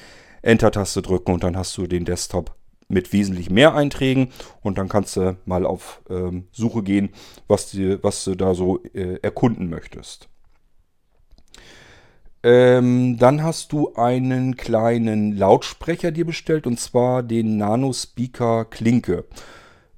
Enter-Taste 0.42 1.04
drücken 1.04 1.32
und 1.32 1.44
dann 1.44 1.56
hast 1.56 1.78
du 1.78 1.86
den 1.86 2.06
Desktop 2.06 2.56
mit 2.88 3.14
wesentlich 3.14 3.50
mehr 3.50 3.74
Einträgen 3.76 4.30
und 4.62 4.78
dann 4.78 4.90
kannst 4.90 5.16
du 5.16 5.38
mal 5.46 5.66
auf 5.66 6.02
ähm, 6.10 6.48
Suche 6.52 6.84
gehen, 6.84 7.10
was, 7.48 7.72
die, 7.72 8.02
was 8.04 8.24
du 8.24 8.36
da 8.36 8.54
so 8.54 8.84
äh, 8.94 9.20
erkunden 9.22 9.70
möchtest. 9.70 10.30
Ähm, 12.44 13.18
dann 13.18 13.42
hast 13.42 13.72
du 13.72 13.94
einen 13.96 14.58
kleinen 14.58 15.38
Lautsprecher 15.38 16.12
dir 16.12 16.26
bestellt 16.26 16.68
und 16.68 16.78
zwar 16.78 17.24
den 17.24 17.58
Nano 17.58 17.94
Speaker 17.94 18.66
Klinke. 18.66 19.24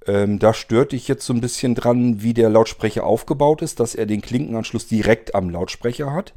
Ähm, 0.06 0.38
da 0.38 0.54
stört 0.54 0.92
dich 0.92 1.08
jetzt 1.08 1.26
so 1.26 1.34
ein 1.34 1.42
bisschen 1.42 1.74
dran, 1.74 2.22
wie 2.22 2.36
der 2.36 2.50
Lautsprecher 2.50 3.04
aufgebaut 3.04 3.64
ist, 3.64 3.80
dass 3.80 3.96
er 3.96 4.06
den 4.06 4.22
Klinkenanschluss 4.22 4.88
direkt 4.88 5.34
am 5.34 5.50
Lautsprecher 5.50 6.14
hat. 6.14 6.36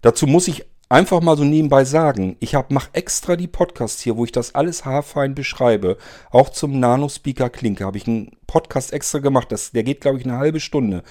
Dazu 0.00 0.26
muss 0.26 0.48
ich 0.48 0.64
einfach 0.90 1.22
mal 1.22 1.36
so 1.36 1.44
nebenbei 1.44 1.84
sagen, 1.84 2.36
ich 2.40 2.54
hab, 2.54 2.70
mach 2.70 2.90
extra 2.92 3.36
die 3.36 3.46
Podcasts 3.46 4.02
hier, 4.02 4.16
wo 4.16 4.24
ich 4.24 4.32
das 4.32 4.54
alles 4.54 4.84
haarfein 4.84 5.34
beschreibe. 5.34 5.96
Auch 6.30 6.50
zum 6.50 6.78
Nano-Speaker 6.78 7.48
Klinke 7.48 7.86
habe 7.86 7.96
ich 7.96 8.06
einen 8.06 8.36
Podcast 8.46 8.92
extra 8.92 9.20
gemacht. 9.20 9.50
Das, 9.50 9.70
der 9.70 9.84
geht, 9.84 10.02
glaube 10.02 10.18
ich, 10.18 10.24
eine 10.24 10.36
halbe 10.36 10.60
Stunde. 10.60 11.02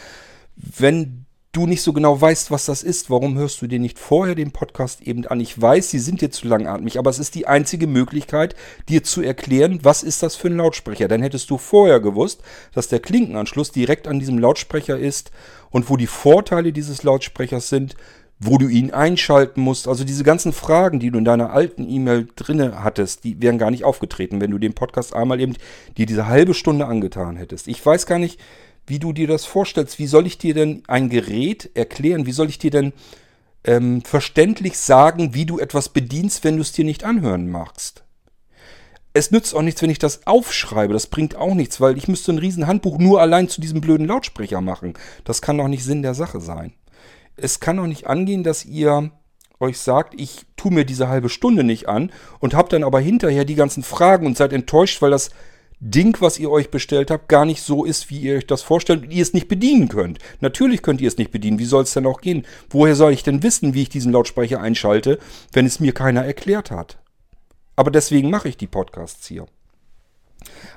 Wenn 0.55 1.25
du 1.53 1.65
nicht 1.65 1.81
so 1.81 1.93
genau 1.93 2.19
weißt, 2.19 2.51
was 2.51 2.65
das 2.65 2.83
ist, 2.83 3.09
warum 3.09 3.37
hörst 3.37 3.61
du 3.61 3.67
dir 3.67 3.79
nicht 3.79 3.97
vorher 3.97 4.35
den 4.35 4.51
Podcast 4.51 5.01
eben 5.01 5.25
an? 5.25 5.39
Ich 5.39 5.59
weiß, 5.59 5.89
sie 5.89 5.99
sind 5.99 6.21
dir 6.21 6.29
zu 6.29 6.47
langatmig, 6.47 6.99
aber 6.99 7.09
es 7.09 7.17
ist 7.17 7.33
die 7.33 7.47
einzige 7.47 7.87
Möglichkeit, 7.87 8.55
dir 8.87 9.03
zu 9.03 9.21
erklären, 9.21 9.79
was 9.81 10.03
ist 10.03 10.21
das 10.21 10.35
für 10.35 10.49
ein 10.49 10.57
Lautsprecher. 10.57 11.07
Dann 11.07 11.23
hättest 11.23 11.49
du 11.49 11.57
vorher 11.57 12.01
gewusst, 12.01 12.43
dass 12.73 12.89
der 12.89 12.99
Klinkenanschluss 12.99 13.71
direkt 13.71 14.07
an 14.07 14.19
diesem 14.19 14.37
Lautsprecher 14.37 14.99
ist 14.99 15.31
und 15.71 15.89
wo 15.89 15.97
die 15.97 16.07
Vorteile 16.07 16.71
dieses 16.71 17.03
Lautsprechers 17.03 17.69
sind, 17.69 17.95
wo 18.39 18.57
du 18.57 18.67
ihn 18.69 18.91
einschalten 18.91 19.61
musst. 19.61 19.87
Also 19.87 20.05
diese 20.05 20.23
ganzen 20.23 20.53
Fragen, 20.53 20.99
die 20.99 21.11
du 21.11 21.17
in 21.17 21.25
deiner 21.25 21.51
alten 21.51 21.87
E-Mail 21.89 22.27
drinne 22.35 22.83
hattest, 22.83 23.25
die 23.25 23.41
wären 23.41 23.57
gar 23.57 23.69
nicht 23.69 23.83
aufgetreten, 23.83 24.39
wenn 24.39 24.51
du 24.51 24.57
den 24.57 24.73
Podcast 24.73 25.13
einmal 25.13 25.41
eben 25.41 25.55
dir 25.97 26.05
diese 26.05 26.27
halbe 26.27 26.53
Stunde 26.53 26.85
angetan 26.85 27.35
hättest. 27.35 27.67
Ich 27.67 27.85
weiß 27.85 28.05
gar 28.05 28.17
nicht, 28.17 28.39
wie 28.87 28.99
du 28.99 29.11
dir 29.11 29.27
das 29.27 29.43
vorstellst. 29.45 29.99
Wie 29.99 30.07
soll 30.07 30.25
ich 30.25 30.37
dir 30.37 30.53
denn 30.53 30.83
ein 30.87 31.09
Gerät 31.09 31.69
erklären? 31.73 32.25
Wie 32.25 32.31
soll 32.31 32.47
ich 32.47 32.57
dir 32.57 32.71
denn 32.71 32.93
ähm, 33.65 34.01
verständlich 34.03 34.77
sagen, 34.77 35.33
wie 35.33 35.45
du 35.45 35.59
etwas 35.59 35.89
bedienst, 35.89 36.45
wenn 36.45 36.55
du 36.55 36.61
es 36.61 36.71
dir 36.71 36.85
nicht 36.85 37.03
anhören 37.03 37.49
magst? 37.49 38.03
Es 39.11 39.31
nützt 39.31 39.53
auch 39.53 39.63
nichts, 39.63 39.81
wenn 39.81 39.89
ich 39.89 39.99
das 39.99 40.25
aufschreibe. 40.27 40.93
Das 40.93 41.07
bringt 41.07 41.35
auch 41.35 41.55
nichts, 41.55 41.81
weil 41.81 41.97
ich 41.97 42.07
müsste 42.07 42.31
ein 42.31 42.37
riesen 42.37 42.67
Handbuch 42.67 42.99
nur 42.99 43.19
allein 43.19 43.49
zu 43.49 43.59
diesem 43.59 43.81
blöden 43.81 44.07
Lautsprecher 44.07 44.61
machen. 44.61 44.93
Das 45.25 45.41
kann 45.41 45.57
doch 45.57 45.67
nicht 45.67 45.83
Sinn 45.83 46.03
der 46.03 46.13
Sache 46.13 46.39
sein 46.39 46.73
es 47.41 47.59
kann 47.59 47.77
doch 47.77 47.87
nicht 47.87 48.07
angehen, 48.07 48.43
dass 48.43 48.65
ihr 48.65 49.11
euch 49.59 49.77
sagt, 49.77 50.19
ich 50.19 50.45
tue 50.55 50.71
mir 50.71 50.85
diese 50.85 51.09
halbe 51.09 51.29
Stunde 51.29 51.63
nicht 51.63 51.89
an 51.89 52.11
und 52.39 52.53
habt 52.53 52.73
dann 52.73 52.83
aber 52.83 52.99
hinterher 52.99 53.45
die 53.45 53.55
ganzen 53.55 53.83
Fragen 53.83 54.25
und 54.25 54.37
seid 54.37 54.53
enttäuscht, 54.53 55.01
weil 55.01 55.11
das 55.11 55.31
Ding, 55.81 56.17
was 56.19 56.39
ihr 56.39 56.51
euch 56.51 56.71
bestellt 56.71 57.09
habt, 57.09 57.29
gar 57.29 57.45
nicht 57.45 57.61
so 57.61 57.85
ist, 57.85 58.09
wie 58.09 58.19
ihr 58.19 58.37
euch 58.37 58.47
das 58.47 58.61
vorstellt 58.61 59.03
und 59.03 59.11
ihr 59.11 59.21
es 59.21 59.33
nicht 59.33 59.47
bedienen 59.47 59.87
könnt. 59.87 60.19
Natürlich 60.41 60.81
könnt 60.81 60.99
ihr 60.99 61.07
es 61.07 61.17
nicht 61.17 61.31
bedienen. 61.31 61.59
Wie 61.59 61.65
soll 61.65 61.83
es 61.83 61.93
denn 61.93 62.05
auch 62.05 62.19
gehen? 62.19 62.45
Woher 62.69 62.95
soll 62.95 63.13
ich 63.13 63.23
denn 63.23 63.43
wissen, 63.43 63.73
wie 63.73 63.83
ich 63.83 63.89
diesen 63.89 64.11
Lautsprecher 64.11 64.59
einschalte, 64.59 65.19
wenn 65.53 65.65
es 65.65 65.79
mir 65.79 65.93
keiner 65.93 66.25
erklärt 66.25 66.69
hat? 66.69 66.97
Aber 67.77 67.91
deswegen 67.91 68.29
mache 68.29 68.49
ich 68.49 68.57
die 68.57 68.67
Podcasts 68.67 69.25
hier. 69.25 69.45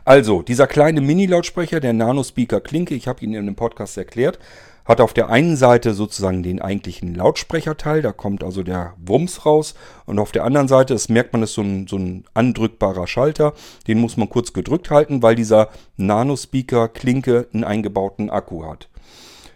Also, 0.04 0.42
dieser 0.42 0.69
kleine 0.69 1.00
Mini-Lautsprecher, 1.00 1.81
der 1.81 1.92
Nano 1.92 2.23
Speaker 2.23 2.61
Klinke, 2.61 2.95
ich 2.95 3.09
habe 3.09 3.25
ihn 3.25 3.35
in 3.35 3.47
dem 3.47 3.57
Podcast 3.57 3.97
erklärt, 3.97 4.38
hat 4.84 5.00
auf 5.00 5.12
der 5.12 5.28
einen 5.28 5.56
Seite 5.56 5.94
sozusagen 5.94 6.42
den 6.42 6.60
eigentlichen 6.60 7.14
Lautsprecherteil, 7.14 8.02
da 8.02 8.12
kommt 8.12 8.42
also 8.42 8.62
der 8.62 8.94
Wumms 9.04 9.46
raus. 9.46 9.74
Und 10.06 10.18
auf 10.18 10.32
der 10.32 10.44
anderen 10.44 10.68
Seite, 10.68 10.94
das 10.94 11.08
merkt 11.08 11.32
man, 11.32 11.42
ist 11.42 11.54
so 11.54 11.62
ein, 11.62 11.86
so 11.86 11.96
ein 11.96 12.24
andrückbarer 12.34 13.06
Schalter. 13.06 13.54
Den 13.86 14.00
muss 14.00 14.16
man 14.16 14.28
kurz 14.28 14.52
gedrückt 14.52 14.90
halten, 14.90 15.22
weil 15.22 15.34
dieser 15.34 15.68
Nano-Speaker-Klinke 15.96 17.48
einen 17.52 17.64
eingebauten 17.64 18.30
Akku 18.30 18.64
hat. 18.64 18.88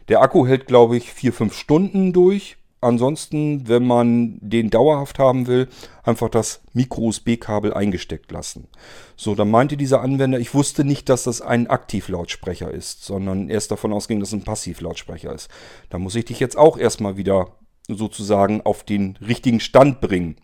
Der 0.08 0.22
Akku 0.22 0.46
hält, 0.46 0.66
glaube 0.66 0.96
ich, 0.96 1.10
4-5 1.10 1.52
Stunden 1.52 2.12
durch. 2.12 2.56
Ansonsten, 2.86 3.66
wenn 3.66 3.84
man 3.84 4.38
den 4.40 4.70
dauerhaft 4.70 5.18
haben 5.18 5.48
will, 5.48 5.68
einfach 6.04 6.28
das 6.28 6.60
Micro-USB-Kabel 6.72 7.74
eingesteckt 7.74 8.30
lassen. 8.30 8.68
So, 9.16 9.34
dann 9.34 9.50
meinte 9.50 9.76
dieser 9.76 10.02
Anwender, 10.02 10.38
ich 10.38 10.54
wusste 10.54 10.84
nicht, 10.84 11.08
dass 11.08 11.24
das 11.24 11.40
ein 11.40 11.66
Aktivlautsprecher 11.66 12.70
ist, 12.70 13.04
sondern 13.04 13.48
erst 13.48 13.72
davon 13.72 13.92
ausging, 13.92 14.20
dass 14.20 14.28
es 14.28 14.34
ein 14.34 14.44
Passivlautsprecher 14.44 15.32
ist. 15.32 15.50
Da 15.90 15.98
muss 15.98 16.14
ich 16.14 16.26
dich 16.26 16.38
jetzt 16.38 16.56
auch 16.56 16.78
erstmal 16.78 17.16
wieder 17.16 17.48
sozusagen 17.88 18.62
auf 18.62 18.84
den 18.84 19.16
richtigen 19.16 19.58
Stand 19.58 20.00
bringen. 20.00 20.36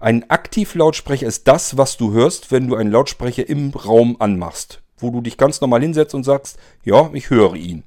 Ein 0.00 0.28
Aktivlautsprecher 0.30 1.28
ist 1.28 1.46
das, 1.46 1.76
was 1.76 1.96
du 1.96 2.12
hörst, 2.12 2.50
wenn 2.50 2.66
du 2.66 2.74
einen 2.74 2.90
Lautsprecher 2.90 3.48
im 3.48 3.70
Raum 3.70 4.16
anmachst, 4.18 4.82
wo 4.98 5.10
du 5.10 5.20
dich 5.20 5.36
ganz 5.36 5.60
normal 5.60 5.82
hinsetzt 5.82 6.14
und 6.16 6.24
sagst, 6.24 6.58
ja, 6.84 7.08
ich 7.12 7.30
höre 7.30 7.54
ihn. 7.54 7.84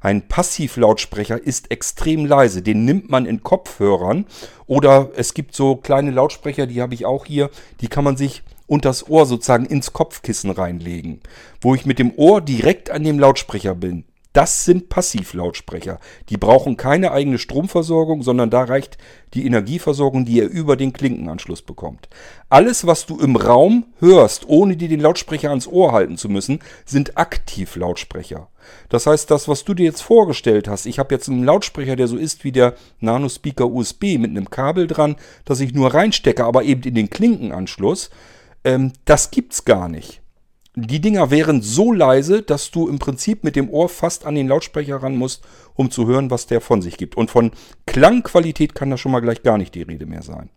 Ein 0.00 0.28
Passivlautsprecher 0.28 1.42
ist 1.42 1.70
extrem 1.70 2.26
leise. 2.26 2.62
Den 2.62 2.84
nimmt 2.84 3.10
man 3.10 3.26
in 3.26 3.42
Kopfhörern. 3.42 4.26
Oder 4.66 5.10
es 5.16 5.34
gibt 5.34 5.54
so 5.54 5.76
kleine 5.76 6.10
Lautsprecher, 6.10 6.66
die 6.66 6.82
habe 6.82 6.94
ich 6.94 7.06
auch 7.06 7.26
hier. 7.26 7.50
Die 7.80 7.88
kann 7.88 8.04
man 8.04 8.16
sich 8.16 8.42
unters 8.66 9.08
Ohr 9.08 9.26
sozusagen 9.26 9.66
ins 9.66 9.92
Kopfkissen 9.92 10.50
reinlegen. 10.50 11.20
Wo 11.60 11.74
ich 11.74 11.86
mit 11.86 11.98
dem 11.98 12.12
Ohr 12.16 12.40
direkt 12.40 12.90
an 12.90 13.02
dem 13.02 13.18
Lautsprecher 13.18 13.74
bin. 13.74 14.04
Das 14.38 14.64
sind 14.64 14.88
Passivlautsprecher. 14.88 15.98
Die 16.28 16.36
brauchen 16.36 16.76
keine 16.76 17.10
eigene 17.10 17.38
Stromversorgung, 17.38 18.22
sondern 18.22 18.50
da 18.50 18.62
reicht 18.62 18.96
die 19.34 19.44
Energieversorgung, 19.44 20.26
die 20.26 20.36
ihr 20.36 20.48
über 20.48 20.76
den 20.76 20.92
Klinkenanschluss 20.92 21.60
bekommt. 21.60 22.08
Alles, 22.48 22.86
was 22.86 23.04
du 23.04 23.18
im 23.18 23.34
Raum 23.34 23.86
hörst, 23.98 24.48
ohne 24.48 24.76
dir 24.76 24.88
den 24.88 25.00
Lautsprecher 25.00 25.50
ans 25.50 25.66
Ohr 25.66 25.90
halten 25.90 26.16
zu 26.16 26.28
müssen, 26.28 26.60
sind 26.84 27.18
Aktivlautsprecher. 27.18 28.46
Das 28.88 29.08
heißt, 29.08 29.28
das, 29.28 29.48
was 29.48 29.64
du 29.64 29.74
dir 29.74 29.86
jetzt 29.86 30.02
vorgestellt 30.02 30.68
hast, 30.68 30.86
ich 30.86 31.00
habe 31.00 31.12
jetzt 31.16 31.28
einen 31.28 31.42
Lautsprecher, 31.42 31.96
der 31.96 32.06
so 32.06 32.16
ist 32.16 32.44
wie 32.44 32.52
der 32.52 32.74
Nano 33.00 33.28
Speaker 33.28 33.68
USB 33.68 34.18
mit 34.18 34.30
einem 34.30 34.50
Kabel 34.50 34.86
dran, 34.86 35.16
das 35.46 35.58
ich 35.58 35.74
nur 35.74 35.92
reinstecke, 35.92 36.44
aber 36.44 36.62
eben 36.62 36.82
in 36.82 36.94
den 36.94 37.10
Klinkenanschluss, 37.10 38.10
ähm, 38.62 38.92
das 39.04 39.32
gibt's 39.32 39.64
gar 39.64 39.88
nicht. 39.88 40.22
Die 40.80 41.00
Dinger 41.00 41.32
wären 41.32 41.60
so 41.60 41.92
leise, 41.92 42.40
dass 42.40 42.70
du 42.70 42.86
im 42.86 43.00
Prinzip 43.00 43.42
mit 43.42 43.56
dem 43.56 43.68
Ohr 43.68 43.88
fast 43.88 44.24
an 44.24 44.36
den 44.36 44.46
Lautsprecher 44.46 45.02
ran 45.02 45.16
musst, 45.16 45.42
um 45.74 45.90
zu 45.90 46.06
hören, 46.06 46.30
was 46.30 46.46
der 46.46 46.60
von 46.60 46.82
sich 46.82 46.96
gibt. 46.96 47.16
Und 47.16 47.32
von 47.32 47.50
Klangqualität 47.86 48.76
kann 48.76 48.88
da 48.88 48.96
schon 48.96 49.10
mal 49.10 49.18
gleich 49.18 49.42
gar 49.42 49.58
nicht 49.58 49.74
die 49.74 49.82
Rede 49.82 50.06
mehr 50.06 50.22
sein. 50.22 50.50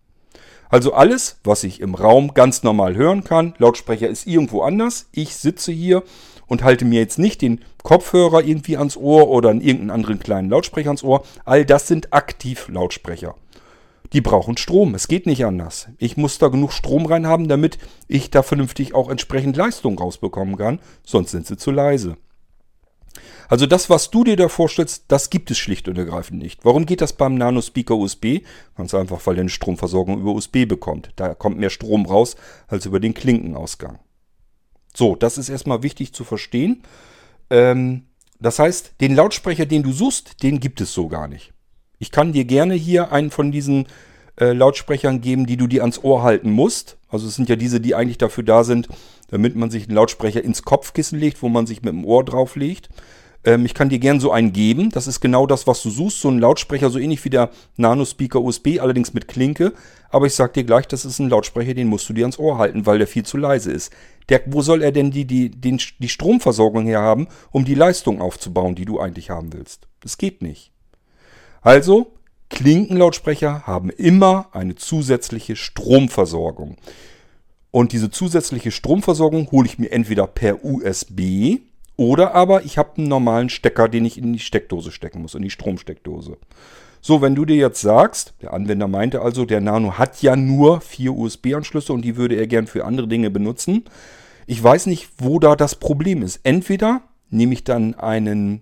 Also 0.70 0.94
alles, 0.94 1.40
was 1.44 1.64
ich 1.64 1.82
im 1.82 1.96
Raum 1.96 2.36
ganz 2.36 2.62
normal 2.62 2.96
hören 2.96 3.24
kann, 3.24 3.56
Lautsprecher 3.58 4.10
ist 4.10 4.28
irgendwo 4.28 4.62
anders. 4.62 5.08
Ich 5.12 5.36
sitze 5.36 5.72
hier 5.72 6.04
und 6.46 6.64
halte 6.64 6.86
mir 6.86 7.00
jetzt 7.00 7.18
nicht 7.18 7.42
den 7.42 7.62
Kopfhörer 7.82 8.44
irgendwie 8.44 8.78
ans 8.78 8.98
Ohr 8.98 9.28
oder 9.28 9.50
irgendeinen 9.50 9.90
anderen 9.90 10.20
kleinen 10.20 10.52
Lautsprecher 10.52 10.90
ans 10.90 11.04
Ohr. 11.04 11.24
All 11.46 11.66
das 11.66 11.88
sind 11.88 12.14
Aktivlautsprecher. 12.14 13.34
Die 14.14 14.22
brauchen 14.22 14.58
Strom. 14.58 14.94
Es 14.94 15.08
geht 15.08 15.26
nicht 15.26 15.46
anders. 15.46 15.88
Ich 15.98 16.18
muss 16.18 16.38
da 16.38 16.50
genug 16.50 16.74
Strom 16.74 17.06
rein 17.06 17.28
haben, 17.28 17.48
damit 17.48 17.78
ich 18.08 18.30
da 18.30 18.44
vernünftig 18.44 18.94
auch 18.94 19.10
entsprechend 19.10 19.56
Leistung 19.56 19.98
rausbekommen 19.98 20.58
kann. 20.58 20.80
Sonst 21.04 21.32
sind 21.32 21.48
sie 21.48 21.58
zu 21.58 21.72
leise. 21.72 22.18
Also 23.48 23.66
das, 23.66 23.90
was 23.90 24.12
du 24.12 24.24
dir 24.24 24.38
da 24.38 24.48
vorstellst, 24.48 25.06
das 25.10 25.30
gibt 25.30 25.52
es 25.52 25.58
schlicht 25.58 25.90
und 25.90 25.98
ergreifend 25.98 26.42
nicht. 26.42 26.64
Warum 26.64 26.86
geht 26.86 27.02
das 27.02 27.14
beim 27.14 27.36
Nano 27.36 27.62
Speaker 27.62 27.98
USB? 27.98 28.40
Ganz 28.78 28.94
einfach, 28.94 29.26
weil 29.26 29.36
er 29.36 29.42
eine 29.42 29.50
Stromversorgung 29.50 30.22
über 30.22 30.32
USB 30.32 30.66
bekommt. 30.66 31.12
Da 31.18 31.34
kommt 31.34 31.60
mehr 31.60 31.70
Strom 31.70 32.06
raus 32.06 32.38
als 32.68 32.86
über 32.86 33.02
den 33.02 33.14
Klinkenausgang. 33.14 34.00
So, 34.96 35.16
das 35.16 35.38
ist 35.38 35.50
erstmal 35.50 35.84
wichtig 35.84 36.14
zu 36.14 36.24
verstehen. 36.24 36.84
Ähm, 37.50 38.08
das 38.40 38.58
heißt, 38.58 38.96
den 39.02 39.16
Lautsprecher, 39.16 39.66
den 39.66 39.84
du 39.84 39.92
suchst, 39.92 40.44
den 40.44 40.60
gibt 40.60 40.82
es 40.82 40.94
so 40.94 41.08
gar 41.10 41.28
nicht. 41.28 41.51
Ich 42.02 42.10
kann 42.10 42.34
dir 42.34 42.46
gerne 42.46 42.74
hier 42.74 43.12
einen 43.12 43.30
von 43.30 43.52
diesen 43.52 43.86
äh, 44.36 44.54
Lautsprechern 44.54 45.22
geben, 45.22 45.46
die 45.46 45.56
du 45.56 45.68
dir 45.68 45.82
ans 45.82 46.04
Ohr 46.04 46.24
halten 46.24 46.50
musst. 46.50 46.98
Also 47.10 47.28
es 47.28 47.36
sind 47.36 47.48
ja 47.48 47.56
diese, 47.56 47.80
die 47.80 47.94
eigentlich 47.94 48.18
dafür 48.18 48.44
da 48.44 48.64
sind, 48.64 48.88
damit 49.30 49.56
man 49.56 49.70
sich 49.70 49.84
einen 49.84 49.94
Lautsprecher 49.94 50.44
ins 50.44 50.64
Kopfkissen 50.64 51.20
legt, 51.20 51.44
wo 51.44 51.48
man 51.48 51.68
sich 51.68 51.84
mit 51.84 51.94
dem 51.94 52.04
Ohr 52.04 52.26
drauf 52.26 52.56
legt. 52.56 52.90
Ähm, 53.44 53.68
ich 53.68 53.76
kann 53.76 53.90
dir 53.90 54.00
gern 54.00 54.20
so 54.20 54.32
einen 54.32 54.52
geben. 54.52 54.90
Das 54.90 55.06
ist 55.06 55.22
genau 55.22 55.46
das, 55.46 55.68
was 55.68 55.84
du 55.84 55.92
suchst. 55.92 56.22
So 56.22 56.30
ein 56.30 56.40
Lautsprecher, 56.40 56.90
so 56.90 56.98
ähnlich 56.98 57.24
wie 57.24 57.30
der 57.30 57.52
Nano 57.78 58.04
Speaker 58.04 58.42
USB, 58.42 58.80
allerdings 58.80 59.14
mit 59.14 59.28
Klinke. 59.28 59.72
Aber 60.10 60.26
ich 60.26 60.34
sag 60.34 60.56
dir 60.56 60.64
gleich, 60.64 60.88
das 60.88 61.06
ist 61.06 61.20
ein 61.20 61.30
Lautsprecher, 61.30 61.76
den 61.76 61.88
musst 61.88 62.10
du 62.10 62.14
dir 62.14 62.24
ans 62.24 62.40
Ohr 62.40 62.58
halten, 62.58 62.88
weil 62.88 62.98
der 62.98 63.06
viel 63.06 63.26
zu 63.26 63.38
leise 63.38 63.72
ist. 63.72 63.94
Der, 64.30 64.42
wo 64.48 64.64
soll 64.64 64.82
er 64.82 64.92
denn 64.92 65.12
die, 65.12 65.26
die, 65.26 65.52
den, 65.52 65.80
die 66.00 66.10
Stromversorgung 66.10 66.88
her 66.88 67.02
haben, 67.02 67.28
um 67.52 67.64
die 67.64 67.76
Leistung 67.76 68.22
aufzubauen, 68.22 68.74
die 68.74 68.86
du 68.86 69.00
eigentlich 69.00 69.30
haben 69.30 69.54
willst? 69.54 69.88
Das 70.00 70.18
geht 70.18 70.42
nicht. 70.42 70.72
Also, 71.62 72.14
Klinkenlautsprecher 72.50 73.66
haben 73.66 73.90
immer 73.90 74.48
eine 74.52 74.76
zusätzliche 74.76 75.56
Stromversorgung. 75.56 76.78
Und 77.72 77.94
diese 77.94 78.12
zusätzliche 78.12 78.72
Stromversorgung 78.72 79.50
hole 79.52 79.68
ich 79.68 79.80
mir 79.80 79.92
entweder 79.92 80.28
per 80.28 80.66
USB 80.66 81.60
oder 81.96 82.34
aber 82.34 82.66
ich 82.66 82.78
habe 82.78 82.98
einen 82.98 83.08
normalen 83.08 83.50
Stecker, 83.50 83.88
den 83.88 84.06
ich 84.06 84.18
in 84.18 84.34
die 84.34 84.40
Steckdose 84.40 84.92
stecken 84.92 85.22
muss, 85.22 85.36
in 85.36 85.44
die 85.44 85.50
Stromsteckdose. 85.50 86.38
So, 87.00 87.22
wenn 87.22 87.36
du 87.36 87.46
dir 87.46 87.56
jetzt 87.56 87.82
sagst, 87.82 88.34
der 88.42 88.54
Anwender 88.54 88.88
meinte 88.88 89.22
also, 89.22 89.46
der 89.46 89.62
Nano 89.62 89.98
hat 89.98 90.22
ja 90.22 90.36
nur 90.36 90.82
vier 90.82 91.14
USB-Anschlüsse 91.14 91.94
und 91.94 92.04
die 92.04 92.18
würde 92.18 92.36
er 92.36 92.48
gern 92.48 92.68
für 92.68 92.86
andere 92.86 93.08
Dinge 93.08 93.32
benutzen. 93.32 93.86
Ich 94.46 94.62
weiß 94.62 94.88
nicht, 94.88 95.10
wo 95.18 95.40
da 95.40 95.56
das 95.56 95.76
Problem 95.76 96.22
ist. 96.22 96.42
Entweder 96.44 97.02
nehme 97.30 97.54
ich 97.54 97.64
dann 97.64 97.94
einen 97.96 98.62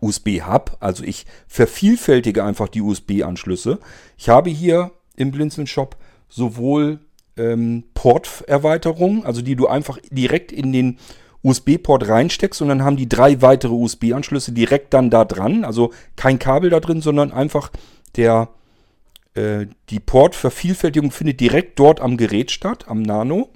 USB-Hub, 0.00 0.76
also 0.80 1.04
ich 1.04 1.26
vervielfältige 1.46 2.44
einfach 2.44 2.68
die 2.68 2.82
USB-Anschlüsse. 2.82 3.78
Ich 4.16 4.28
habe 4.28 4.50
hier 4.50 4.92
im 5.16 5.30
Blinzeln-Shop 5.30 5.96
sowohl 6.28 7.00
ähm, 7.36 7.84
Port-Erweiterungen, 7.94 9.24
also 9.24 9.42
die 9.42 9.56
du 9.56 9.66
einfach 9.66 9.98
direkt 10.10 10.52
in 10.52 10.72
den 10.72 10.98
USB-Port 11.42 12.08
reinsteckst 12.08 12.62
und 12.62 12.68
dann 12.68 12.84
haben 12.84 12.96
die 12.96 13.08
drei 13.08 13.42
weitere 13.42 13.72
USB-Anschlüsse 13.72 14.52
direkt 14.52 14.94
dann 14.94 15.10
da 15.10 15.24
dran. 15.24 15.64
Also 15.64 15.92
kein 16.16 16.38
Kabel 16.38 16.70
da 16.70 16.80
drin, 16.80 17.00
sondern 17.00 17.32
einfach 17.32 17.70
der, 18.16 18.48
äh, 19.34 19.66
die 19.90 20.00
Port-Vervielfältigung 20.00 21.10
findet 21.10 21.40
direkt 21.40 21.78
dort 21.78 22.00
am 22.00 22.16
Gerät 22.16 22.50
statt, 22.50 22.84
am 22.88 23.02
Nano. 23.02 23.50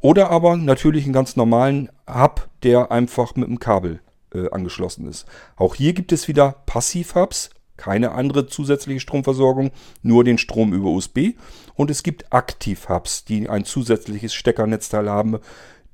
Oder 0.00 0.30
aber 0.30 0.56
natürlich 0.56 1.04
einen 1.04 1.12
ganz 1.12 1.36
normalen 1.36 1.90
Hub, 2.08 2.48
der 2.62 2.90
einfach 2.90 3.36
mit 3.36 3.48
dem 3.48 3.58
Kabel 3.58 4.00
äh, 4.34 4.50
angeschlossen 4.50 5.06
ist. 5.08 5.26
Auch 5.56 5.74
hier 5.74 5.92
gibt 5.92 6.12
es 6.12 6.28
wieder 6.28 6.62
Passiv-Hubs, 6.66 7.50
keine 7.76 8.12
andere 8.12 8.46
zusätzliche 8.46 9.00
Stromversorgung, 9.00 9.70
nur 10.02 10.24
den 10.24 10.38
Strom 10.38 10.72
über 10.72 10.90
USB. 10.90 11.34
Und 11.74 11.90
es 11.90 12.02
gibt 12.02 12.32
Aktiv-Hubs, 12.32 13.24
die 13.24 13.48
ein 13.48 13.64
zusätzliches 13.64 14.34
Steckernetzteil 14.34 15.08
haben, 15.08 15.38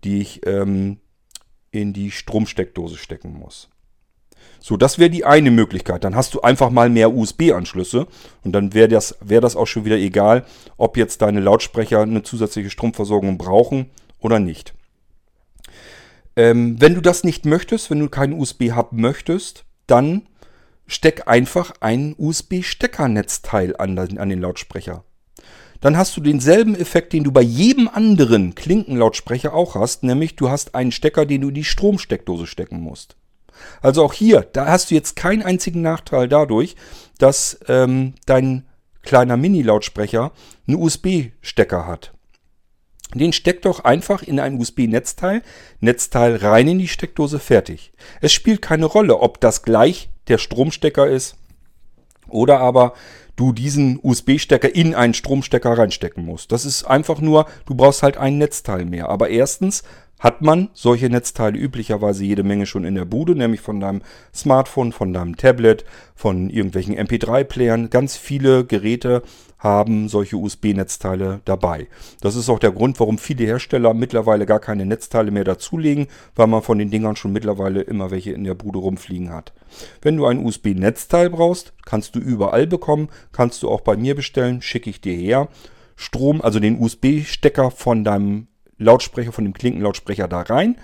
die 0.03 0.21
ich 0.21 0.45
ähm, 0.47 0.99
in 1.71 1.93
die 1.93 2.11
Stromsteckdose 2.11 2.97
stecken 2.97 3.35
muss. 3.39 3.69
So, 4.61 4.77
das 4.77 4.99
wäre 4.99 5.11
die 5.11 5.25
eine 5.25 5.51
Möglichkeit. 5.51 6.05
Dann 6.05 6.17
hast 6.17 6.35
du 6.35 6.41
einfach 6.41 6.71
mal 6.71 6.89
mehr 6.89 7.15
USB-Anschlüsse 7.15 8.07
und 8.43 8.53
dann 8.53 8.75
wäre 8.75 8.89
das, 8.89 9.17
wär 9.21 9.41
das 9.41 9.57
auch 9.57 9.67
schon 9.67 9.85
wieder 9.85 9.97
egal, 9.97 10.45
ob 10.77 10.97
jetzt 10.97 11.23
deine 11.23 11.41
Lautsprecher 11.41 12.01
eine 12.01 12.23
zusätzliche 12.23 12.71
Stromversorgung 12.71 13.39
brauchen 13.39 13.91
oder 14.19 14.39
nicht. 14.39 14.75
Ähm, 16.37 16.81
wenn 16.81 16.95
du 16.95 17.01
das 17.01 17.25
nicht 17.25 17.47
möchtest, 17.47 17.91
wenn 17.91 18.01
du 18.01 18.09
keinen 18.09 18.39
USB-Hub 18.39 18.93
möchtest, 18.93 19.65
dann 19.87 20.23
steck 20.87 21.27
einfach 21.27 21.73
ein 21.81 22.15
USB-Steckernetzteil 22.17 23.77
an, 23.77 23.99
an 23.99 24.29
den 24.29 24.41
Lautsprecher 24.41 25.05
dann 25.81 25.97
hast 25.97 26.17
du 26.17 26.21
denselben 26.21 26.75
Effekt, 26.75 27.13
den 27.13 27.25
du 27.25 27.33
bei 27.33 27.43
jedem 27.43 27.89
anderen 27.89 28.55
Klinkenlautsprecher 28.55 29.55
auch 29.55 29.75
hast, 29.75 30.03
nämlich 30.03 30.37
du 30.37 30.51
hast 30.51 30.75
einen 30.75 30.93
Stecker, 30.93 31.27
den 31.27 31.43
du 31.43 31.49
in 31.49 31.55
die 31.55 31.65
Stromsteckdose 31.65 32.47
stecken 32.47 32.81
musst. 32.81 33.17
Also 33.81 34.05
auch 34.05 34.13
hier, 34.13 34.43
da 34.53 34.67
hast 34.67 34.91
du 34.91 34.95
jetzt 34.95 35.17
keinen 35.17 35.43
einzigen 35.43 35.83
Nachteil 35.83 36.29
dadurch, 36.29 36.77
dass 37.19 37.59
ähm, 37.69 38.15
dein 38.27 38.67
kleiner 39.03 39.37
Mini-Lautsprecher 39.37 40.33
einen 40.67 40.77
USB-Stecker 40.77 41.87
hat. 41.87 42.13
Den 43.15 43.33
steck 43.33 43.63
doch 43.63 43.85
einfach 43.85 44.23
in 44.23 44.41
ein 44.41 44.59
USB-Netzteil, 44.59 45.43
Netzteil 45.81 46.37
rein 46.37 46.69
in 46.69 46.79
die 46.79 46.89
Steckdose, 46.89 47.39
fertig. 47.39 47.93
Es 48.21 48.33
spielt 48.33 48.63
keine 48.63 48.87
Rolle, 48.87 49.21
ob 49.21 49.41
das 49.41 49.63
gleich 49.63 50.11
der 50.29 50.39
Stromstecker 50.39 51.07
ist 51.09 51.37
oder 52.29 52.59
aber 52.59 52.95
du 53.37 53.53
diesen 53.53 54.01
USB-Stecker 54.03 54.75
in 54.75 54.95
einen 54.95 55.15
Stromstecker 55.15 55.79
reinstecken 55.79 56.25
musst. 56.25 56.53
Das 56.53 56.65
ist 56.65 56.85
einfach 56.85 57.21
nur, 57.21 57.47
du 57.67 57.75
brauchst 57.75 58.03
halt 58.03 58.17
ein 58.17 58.39
Netzteil 58.39 58.87
mehr. 58.87 59.09
Aber 59.09 59.29
erstens 59.29 59.85
hat 60.19 60.43
man 60.43 60.71
solche 60.73 61.11
Netzteile 61.11 61.59
üblicherweise 61.59 62.25
jede 62.25 62.43
Menge 62.43 62.67
schon 62.67 62.85
in 62.85 62.95
der 62.95 63.05
Bude, 63.05 63.35
nämlich 63.35 63.61
von 63.61 63.81
deinem 63.81 64.03
Smartphone, 64.35 64.93
von 64.93 65.13
deinem 65.13 65.37
Tablet, 65.37 65.85
von 66.15 66.49
irgendwelchen 66.49 66.97
MP3-Playern. 66.97 67.91
Ganz 67.91 68.17
viele 68.17 68.65
Geräte 68.65 69.23
haben 69.59 70.09
solche 70.09 70.37
USB-Netzteile 70.37 71.41
dabei. 71.45 71.89
Das 72.21 72.37
ist 72.37 72.49
auch 72.49 72.59
der 72.59 72.73
Grund, 72.73 73.01
warum 73.01 73.19
viele 73.19 73.45
Hersteller 73.45 73.95
mittlerweile 73.95 74.47
gar 74.47 74.61
keine 74.61 74.87
Netzteile 74.87 75.31
mehr 75.31 75.45
dazulegen, 75.45 76.07
weil 76.35 76.47
man 76.47 76.63
von 76.63 76.79
den 76.79 76.91
Dingern 76.91 77.17
schon 77.17 77.33
mittlerweile 77.33 77.81
immer 77.81 78.11
welche 78.11 78.33
in 78.33 78.45
der 78.45 78.55
Bude 78.55 78.79
rumfliegen 78.79 79.33
hat. 79.33 79.53
Wenn 80.03 80.17
du 80.17 80.27
ein 80.27 80.45
USB-Netzteil 80.45 81.31
brauchst, 81.31 81.73
kannst 81.85 82.15
du 82.15 82.21
überall 82.21 82.67
bekommen, 82.67 83.09
kannst 83.33 83.63
du 83.63 83.71
auch 83.71 83.81
bei 83.81 83.97
mir 83.97 84.15
bestellen, 84.15 84.63
schicke 84.63 84.91
ich 84.91 85.01
dir 85.01 85.15
her. 85.15 85.49
Strom, 85.97 86.43
also 86.43 86.61
den 86.61 86.79
USB-Stecker 86.79 87.71
von 87.71 88.05
deinem 88.05 88.49
Lautsprecher, 88.79 89.33
von 89.33 89.45
dem 89.45 89.55
Klinkenlautsprecher 89.55 90.29
da 90.29 90.43
rein 90.43 90.77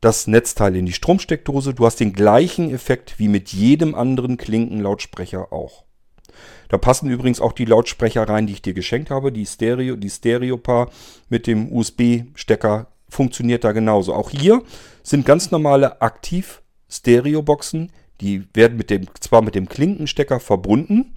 das 0.00 0.26
Netzteil 0.26 0.76
in 0.76 0.86
die 0.86 0.92
Stromsteckdose. 0.92 1.74
Du 1.74 1.84
hast 1.86 2.00
den 2.00 2.12
gleichen 2.12 2.72
Effekt 2.72 3.18
wie 3.18 3.28
mit 3.28 3.52
jedem 3.52 3.94
anderen 3.94 4.36
Klinkenlautsprecher 4.36 5.52
auch. 5.52 5.84
Da 6.68 6.78
passen 6.78 7.10
übrigens 7.10 7.40
auch 7.40 7.52
die 7.52 7.64
Lautsprecher 7.64 8.28
rein, 8.28 8.46
die 8.46 8.52
ich 8.54 8.62
dir 8.62 8.74
geschenkt 8.74 9.10
habe. 9.10 9.32
Die 9.32 9.46
Stereo, 9.46 9.96
die 9.96 10.10
Stereopaar 10.10 10.90
mit 11.28 11.46
dem 11.46 11.72
USB-Stecker 11.72 12.88
funktioniert 13.08 13.64
da 13.64 13.72
genauso. 13.72 14.14
Auch 14.14 14.30
hier 14.30 14.62
sind 15.02 15.24
ganz 15.24 15.50
normale 15.50 16.00
Aktiv-Stereo-Boxen. 16.02 17.90
Die 18.20 18.46
werden 18.54 18.76
mit 18.76 18.90
dem, 18.90 19.06
zwar 19.20 19.42
mit 19.42 19.54
dem 19.54 19.68
Klinkenstecker 19.68 20.40
verbunden, 20.40 21.14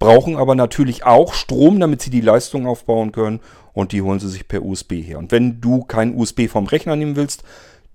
brauchen 0.00 0.34
aber 0.34 0.56
natürlich 0.56 1.04
auch 1.04 1.32
Strom, 1.32 1.78
damit 1.78 2.02
sie 2.02 2.10
die 2.10 2.20
Leistung 2.20 2.66
aufbauen 2.66 3.12
können. 3.12 3.38
Und 3.72 3.92
die 3.92 4.02
holen 4.02 4.18
sie 4.18 4.28
sich 4.28 4.48
per 4.48 4.64
USB 4.64 4.94
her. 4.94 5.18
Und 5.18 5.30
wenn 5.30 5.60
du 5.60 5.84
kein 5.84 6.16
USB 6.16 6.48
vom 6.48 6.66
Rechner 6.66 6.96
nehmen 6.96 7.14
willst, 7.14 7.44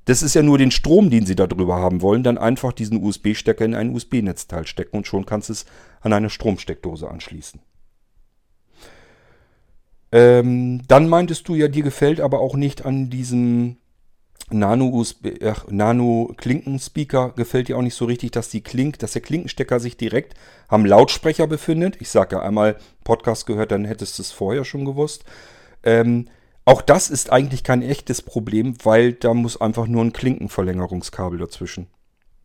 Das 0.05 0.21
ist 0.21 0.35
ja 0.35 0.43
nur 0.43 0.59
den 0.59 0.69
Strom, 0.69 1.09
den 1.09 1.25
sie 1.25 1.35
darüber 1.35 1.77
haben 1.77 2.01
wollen, 2.01 2.21
dann 2.21 2.37
einfach 2.37 2.73
diesen 2.73 3.03
USB-Stecker 3.03 3.65
in 3.65 3.73
ein 3.73 3.89
USB-Netzteil 3.89 4.67
stecken 4.67 4.97
und 4.97 5.07
schon 5.07 5.25
kannst 5.25 5.49
du 5.49 5.53
es 5.53 5.65
an 6.01 6.13
eine 6.13 6.29
Stromsteckdose 6.29 7.09
anschließen. 7.09 7.59
Ähm, 10.11 10.83
dann 10.87 11.09
meintest 11.09 11.47
du 11.47 11.55
ja, 11.55 11.67
dir 11.67 11.83
gefällt 11.83 12.21
aber 12.21 12.39
auch 12.39 12.55
nicht 12.55 12.85
an 12.85 13.09
diesem 13.09 13.77
Nano-Klinkenspeaker 14.51 17.33
gefällt 17.35 17.67
dir 17.67 17.77
auch 17.77 17.81
nicht 17.81 17.95
so 17.95 18.05
richtig, 18.05 18.31
dass 18.31 18.49
die 18.49 18.61
Klink, 18.61 18.99
dass 18.99 19.13
der 19.13 19.23
Klinkenstecker 19.23 19.79
sich 19.79 19.97
direkt 19.97 20.35
am 20.67 20.85
Lautsprecher 20.85 21.47
befindet. 21.47 21.99
Ich 21.99 22.09
sage 22.09 22.35
ja 22.35 22.43
einmal 22.43 22.75
Podcast 23.03 23.47
gehört, 23.47 23.71
dann 23.71 23.85
hättest 23.85 24.19
du 24.19 24.21
es 24.21 24.31
vorher 24.31 24.63
schon 24.63 24.85
gewusst. 24.85 25.23
Ähm, 25.83 26.27
auch 26.63 26.81
das 26.81 27.09
ist 27.09 27.31
eigentlich 27.31 27.63
kein 27.63 27.81
echtes 27.81 28.21
Problem, 28.21 28.75
weil 28.83 29.13
da 29.13 29.33
muss 29.33 29.59
einfach 29.59 29.87
nur 29.87 30.03
ein 30.03 30.13
Klinkenverlängerungskabel 30.13 31.39
dazwischen. 31.39 31.87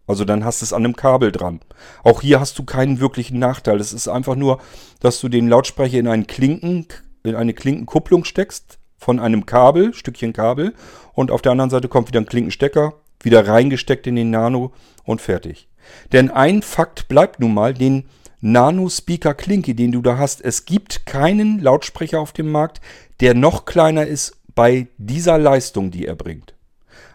Also 0.07 0.25
dann 0.25 0.45
hast 0.45 0.61
du 0.61 0.65
es 0.65 0.73
an 0.73 0.85
einem 0.85 0.97
Kabel 0.97 1.33
dran. 1.33 1.61
Auch 2.03 2.23
hier 2.23 2.41
hast 2.41 2.59
du 2.59 2.65
keinen 2.65 3.01
wirklichen 3.01 3.39
Nachteil. 3.39 3.79
Es 3.79 3.93
ist 3.93 4.09
einfach 4.09 4.35
nur, 4.35 4.61
dass 5.01 5.21
du 5.21 5.29
den 5.29 5.49
Lautsprecher 5.49 5.99
in 5.99 6.09
einen 6.09 6.27
Klinken, 6.27 6.87
in 7.23 7.37
eine 7.37 7.55
Klinkenkupplung 7.55 8.25
steckst 8.25 8.80
von 9.01 9.19
einem 9.19 9.47
Kabel, 9.47 9.95
Stückchen 9.95 10.33
Kabel, 10.33 10.75
und 11.15 11.31
auf 11.31 11.43
der 11.43 11.53
anderen 11.53 11.71
Seite 11.71 11.89
kommt 11.89 12.09
wieder 12.09 12.21
ein 12.21 12.27
Klinkenstecker, 12.27 12.93
wieder 13.23 13.49
reingesteckt 13.49 14.07
in 14.07 14.17
den 14.17 14.31
Nano 14.31 14.73
und 15.05 15.21
fertig. 15.21 15.69
Denn 16.13 16.31
ein 16.31 16.63
Fakt 16.63 17.09
bleibt 17.09 17.41
nun 17.41 17.55
mal, 17.55 17.75
den 17.75 18.05
Nano-Speaker 18.43 19.35
Klinke, 19.35 19.75
den 19.75 19.93
du 19.93 20.03
da 20.03 20.19
hast, 20.19 20.43
es 20.43 20.65
gibt 20.65 21.07
keinen 21.07 21.59
Lautsprecher 21.59 22.21
auf 22.21 22.33
dem 22.33 22.51
Markt, 22.53 22.81
der 23.21 23.35
noch 23.35 23.65
kleiner 23.65 24.07
ist 24.07 24.37
bei 24.55 24.87
dieser 24.99 25.39
Leistung, 25.39 25.91
die 25.91 26.07
er 26.07 26.15
bringt. 26.15 26.55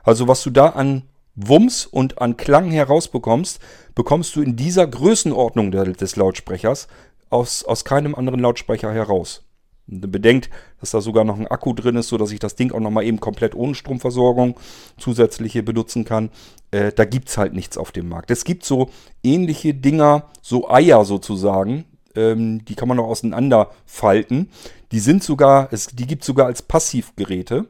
Also 0.03 0.27
was 0.27 0.43
du 0.43 0.49
da 0.49 0.69
an 0.69 1.03
Wumms 1.35 1.85
und 1.85 2.21
an 2.21 2.37
Klang 2.37 2.71
herausbekommst, 2.71 3.59
bekommst 3.93 4.35
du 4.35 4.41
in 4.41 4.55
dieser 4.55 4.87
Größenordnung 4.87 5.71
des 5.71 6.15
Lautsprechers 6.15 6.87
aus, 7.29 7.63
aus 7.63 7.85
keinem 7.85 8.15
anderen 8.15 8.39
Lautsprecher 8.39 8.93
heraus. 8.93 9.44
Bedenkt, 9.87 10.49
dass 10.79 10.91
da 10.91 11.01
sogar 11.01 11.23
noch 11.23 11.37
ein 11.37 11.47
Akku 11.47 11.73
drin 11.73 11.95
ist, 11.95 12.09
sodass 12.09 12.31
ich 12.31 12.39
das 12.39 12.55
Ding 12.55 12.71
auch 12.71 12.79
nochmal 12.79 13.03
eben 13.03 13.19
komplett 13.19 13.53
ohne 13.53 13.75
Stromversorgung 13.75 14.59
zusätzliche 14.97 15.61
benutzen 15.61 16.05
kann. 16.05 16.31
Äh, 16.71 16.91
da 16.91 17.05
gibt 17.05 17.29
es 17.29 17.37
halt 17.37 17.53
nichts 17.53 17.77
auf 17.77 17.91
dem 17.91 18.09
Markt. 18.09 18.31
Es 18.31 18.45
gibt 18.45 18.65
so 18.65 18.89
ähnliche 19.23 19.75
Dinger, 19.75 20.29
so 20.41 20.69
Eier 20.69 21.05
sozusagen, 21.05 21.85
ähm, 22.15 22.65
die 22.65 22.75
kann 22.75 22.87
man 22.87 22.97
noch 22.97 23.07
auseinander 23.07 23.69
falten. 23.85 24.49
Die 24.91 24.99
sind 24.99 25.23
sogar, 25.23 25.69
es, 25.71 25.87
die 25.87 26.07
gibt 26.07 26.23
es 26.23 26.27
sogar 26.27 26.47
als 26.47 26.61
Passivgeräte. 26.61 27.67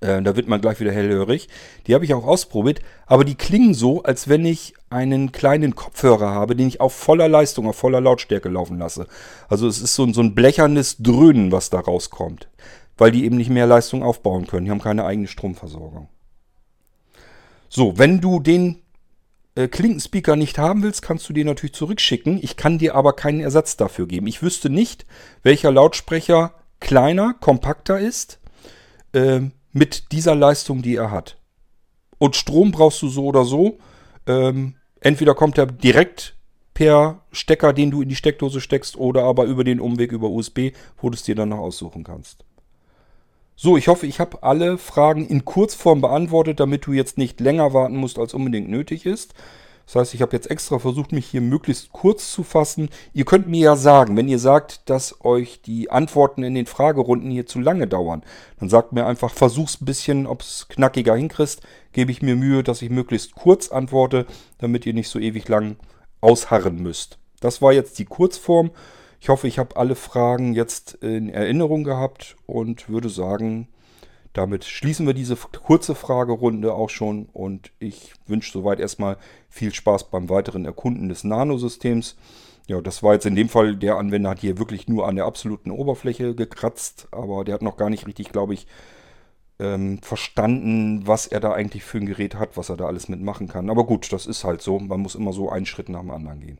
Äh, 0.00 0.22
da 0.22 0.36
wird 0.36 0.48
man 0.48 0.60
gleich 0.60 0.80
wieder 0.80 0.92
hellhörig. 0.92 1.48
Die 1.86 1.94
habe 1.94 2.04
ich 2.04 2.14
auch 2.14 2.26
ausprobiert, 2.26 2.80
aber 3.06 3.24
die 3.24 3.34
klingen 3.34 3.74
so, 3.74 4.02
als 4.02 4.28
wenn 4.28 4.44
ich 4.44 4.74
einen 4.90 5.32
kleinen 5.32 5.74
Kopfhörer 5.74 6.30
habe, 6.30 6.56
den 6.56 6.68
ich 6.68 6.80
auf 6.80 6.94
voller 6.94 7.28
Leistung, 7.28 7.66
auf 7.66 7.76
voller 7.76 8.00
Lautstärke 8.00 8.48
laufen 8.48 8.78
lasse. 8.78 9.06
Also 9.48 9.66
es 9.66 9.80
ist 9.80 9.94
so, 9.94 10.10
so 10.12 10.20
ein 10.20 10.34
blechernes 10.34 10.98
Dröhnen, 10.98 11.52
was 11.52 11.70
da 11.70 11.80
rauskommt, 11.80 12.48
weil 12.98 13.10
die 13.10 13.24
eben 13.24 13.36
nicht 13.36 13.50
mehr 13.50 13.66
Leistung 13.66 14.02
aufbauen 14.02 14.46
können. 14.46 14.66
Die 14.66 14.70
haben 14.70 14.80
keine 14.80 15.04
eigene 15.04 15.28
Stromversorgung. 15.28 16.08
So, 17.68 17.98
wenn 17.98 18.20
du 18.20 18.40
den 18.40 18.82
äh, 19.56 19.68
Klinkenspeaker 19.68 20.36
nicht 20.36 20.58
haben 20.58 20.82
willst, 20.82 21.02
kannst 21.02 21.28
du 21.28 21.32
den 21.32 21.46
natürlich 21.46 21.74
zurückschicken. 21.74 22.38
Ich 22.42 22.56
kann 22.56 22.78
dir 22.78 22.94
aber 22.94 23.14
keinen 23.14 23.40
Ersatz 23.40 23.76
dafür 23.76 24.06
geben. 24.06 24.26
Ich 24.26 24.42
wüsste 24.42 24.70
nicht, 24.70 25.06
welcher 25.42 25.72
Lautsprecher 25.72 26.54
kleiner, 26.80 27.34
kompakter 27.34 27.98
ist. 27.98 28.38
Äh, 29.12 29.40
mit 29.74 30.12
dieser 30.12 30.34
Leistung, 30.34 30.80
die 30.80 30.96
er 30.96 31.10
hat. 31.10 31.36
Und 32.16 32.36
Strom 32.36 32.70
brauchst 32.70 33.02
du 33.02 33.08
so 33.08 33.26
oder 33.26 33.44
so. 33.44 33.78
Ähm, 34.26 34.76
entweder 35.00 35.34
kommt 35.34 35.58
er 35.58 35.66
direkt 35.66 36.36
per 36.72 37.20
Stecker, 37.32 37.72
den 37.72 37.90
du 37.90 38.00
in 38.00 38.08
die 38.08 38.16
Steckdose 38.16 38.60
steckst, 38.60 38.96
oder 38.96 39.24
aber 39.24 39.44
über 39.44 39.64
den 39.64 39.80
Umweg 39.80 40.12
über 40.12 40.30
USB, 40.30 40.70
wo 40.96 41.10
du 41.10 41.14
es 41.14 41.24
dir 41.24 41.34
dann 41.34 41.50
noch 41.50 41.58
aussuchen 41.58 42.04
kannst. 42.04 42.44
So, 43.56 43.76
ich 43.76 43.88
hoffe, 43.88 44.06
ich 44.06 44.18
habe 44.18 44.42
alle 44.42 44.78
Fragen 44.78 45.26
in 45.26 45.44
Kurzform 45.44 46.00
beantwortet, 46.00 46.58
damit 46.58 46.86
du 46.86 46.92
jetzt 46.92 47.18
nicht 47.18 47.40
länger 47.40 47.72
warten 47.72 47.96
musst, 47.96 48.18
als 48.18 48.34
unbedingt 48.34 48.68
nötig 48.68 49.06
ist. 49.06 49.34
Das 49.86 49.96
heißt, 49.96 50.14
ich 50.14 50.22
habe 50.22 50.34
jetzt 50.34 50.50
extra 50.50 50.78
versucht, 50.78 51.12
mich 51.12 51.26
hier 51.26 51.40
möglichst 51.40 51.92
kurz 51.92 52.32
zu 52.32 52.42
fassen. 52.42 52.88
Ihr 53.12 53.24
könnt 53.24 53.48
mir 53.48 53.60
ja 53.60 53.76
sagen, 53.76 54.16
wenn 54.16 54.28
ihr 54.28 54.38
sagt, 54.38 54.88
dass 54.88 55.24
euch 55.24 55.60
die 55.62 55.90
Antworten 55.90 56.42
in 56.42 56.54
den 56.54 56.66
Fragerunden 56.66 57.30
hier 57.30 57.46
zu 57.46 57.60
lange 57.60 57.86
dauern, 57.86 58.22
dann 58.58 58.68
sagt 58.68 58.92
mir 58.92 59.06
einfach, 59.06 59.30
versuch's 59.30 59.80
ein 59.80 59.84
bisschen, 59.84 60.26
ob 60.26 60.40
es 60.40 60.68
knackiger 60.68 61.14
hinkriegst. 61.16 61.62
Gebe 61.92 62.10
ich 62.10 62.22
mir 62.22 62.34
Mühe, 62.34 62.62
dass 62.62 62.82
ich 62.82 62.90
möglichst 62.90 63.34
kurz 63.34 63.70
antworte, 63.70 64.26
damit 64.58 64.86
ihr 64.86 64.94
nicht 64.94 65.08
so 65.08 65.18
ewig 65.18 65.48
lang 65.48 65.76
ausharren 66.20 66.82
müsst. 66.82 67.18
Das 67.40 67.60
war 67.60 67.72
jetzt 67.72 67.98
die 67.98 68.06
Kurzform. 68.06 68.70
Ich 69.20 69.28
hoffe, 69.28 69.48
ich 69.48 69.58
habe 69.58 69.76
alle 69.76 69.94
Fragen 69.94 70.54
jetzt 70.54 70.94
in 70.94 71.28
Erinnerung 71.28 71.84
gehabt 71.84 72.36
und 72.46 72.88
würde 72.88 73.08
sagen, 73.08 73.68
damit 74.34 74.64
schließen 74.64 75.06
wir 75.06 75.14
diese 75.14 75.36
kurze 75.36 75.94
Fragerunde 75.94 76.74
auch 76.74 76.90
schon 76.90 77.28
und 77.32 77.70
ich 77.78 78.12
wünsche 78.26 78.52
soweit 78.52 78.80
erstmal 78.80 79.16
viel 79.48 79.72
Spaß 79.72 80.10
beim 80.10 80.28
weiteren 80.28 80.64
Erkunden 80.64 81.08
des 81.08 81.24
Nanosystems. 81.24 82.16
Ja, 82.66 82.80
das 82.80 83.02
war 83.02 83.14
jetzt 83.14 83.26
in 83.26 83.36
dem 83.36 83.48
Fall, 83.48 83.76
der 83.76 83.96
Anwender 83.96 84.30
hat 84.30 84.40
hier 84.40 84.58
wirklich 84.58 84.88
nur 84.88 85.06
an 85.06 85.16
der 85.16 85.26
absoluten 85.26 85.70
Oberfläche 85.70 86.34
gekratzt, 86.34 87.08
aber 87.12 87.44
der 87.44 87.54
hat 87.54 87.62
noch 87.62 87.76
gar 87.76 87.90
nicht 87.90 88.06
richtig, 88.08 88.32
glaube 88.32 88.54
ich, 88.54 88.66
ähm, 89.60 89.98
verstanden, 90.02 91.06
was 91.06 91.28
er 91.28 91.38
da 91.38 91.52
eigentlich 91.52 91.84
für 91.84 91.98
ein 91.98 92.06
Gerät 92.06 92.34
hat, 92.34 92.56
was 92.56 92.70
er 92.70 92.76
da 92.76 92.86
alles 92.86 93.08
mitmachen 93.08 93.46
kann. 93.46 93.70
Aber 93.70 93.84
gut, 93.84 94.12
das 94.12 94.26
ist 94.26 94.42
halt 94.42 94.62
so. 94.62 94.80
Man 94.80 95.00
muss 95.00 95.14
immer 95.14 95.32
so 95.32 95.48
einen 95.48 95.66
Schritt 95.66 95.88
nach 95.88 96.00
dem 96.00 96.10
anderen 96.10 96.40
gehen. 96.40 96.58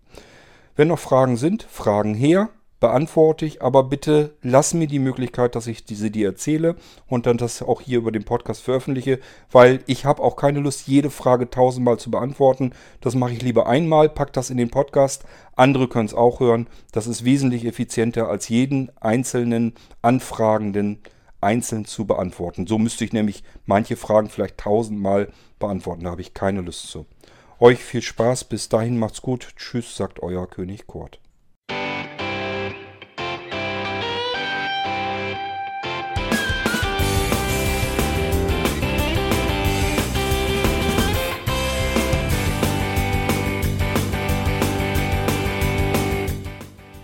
Wenn 0.76 0.88
noch 0.88 1.00
Fragen 1.00 1.36
sind, 1.36 1.64
Fragen 1.64 2.14
her 2.14 2.50
beantworte 2.84 3.46
ich, 3.46 3.62
aber 3.62 3.84
bitte 3.84 4.34
lass 4.42 4.74
mir 4.74 4.86
die 4.86 4.98
Möglichkeit, 4.98 5.54
dass 5.54 5.66
ich 5.66 5.86
diese 5.86 6.10
dir 6.10 6.26
erzähle 6.28 6.76
und 7.06 7.24
dann 7.24 7.38
das 7.38 7.62
auch 7.62 7.80
hier 7.80 7.96
über 7.96 8.12
den 8.12 8.24
Podcast 8.24 8.60
veröffentliche, 8.60 9.20
weil 9.50 9.80
ich 9.86 10.04
habe 10.04 10.22
auch 10.22 10.36
keine 10.36 10.60
Lust, 10.60 10.86
jede 10.86 11.08
Frage 11.08 11.48
tausendmal 11.48 11.98
zu 11.98 12.10
beantworten. 12.10 12.72
Das 13.00 13.14
mache 13.14 13.32
ich 13.32 13.40
lieber 13.40 13.66
einmal, 13.66 14.10
pack 14.10 14.34
das 14.34 14.50
in 14.50 14.58
den 14.58 14.68
Podcast. 14.68 15.24
Andere 15.56 15.88
können 15.88 16.04
es 16.04 16.12
auch 16.12 16.40
hören. 16.40 16.66
Das 16.92 17.06
ist 17.06 17.24
wesentlich 17.24 17.64
effizienter, 17.64 18.28
als 18.28 18.50
jeden 18.50 18.92
einzelnen 19.00 19.72
Anfragenden 20.02 20.98
einzeln 21.40 21.86
zu 21.86 22.04
beantworten. 22.06 22.66
So 22.66 22.76
müsste 22.76 23.06
ich 23.06 23.14
nämlich 23.14 23.44
manche 23.64 23.96
Fragen 23.96 24.28
vielleicht 24.28 24.58
tausendmal 24.58 25.32
beantworten. 25.58 26.04
Da 26.04 26.10
habe 26.10 26.20
ich 26.20 26.34
keine 26.34 26.60
Lust 26.60 26.88
zu. 26.88 27.06
Euch 27.58 27.78
viel 27.78 28.02
Spaß. 28.02 28.44
Bis 28.44 28.68
dahin 28.68 28.98
macht's 28.98 29.22
gut. 29.22 29.54
Tschüss, 29.56 29.96
sagt 29.96 30.22
euer 30.22 30.46
König 30.46 30.86
Kurt. 30.86 31.18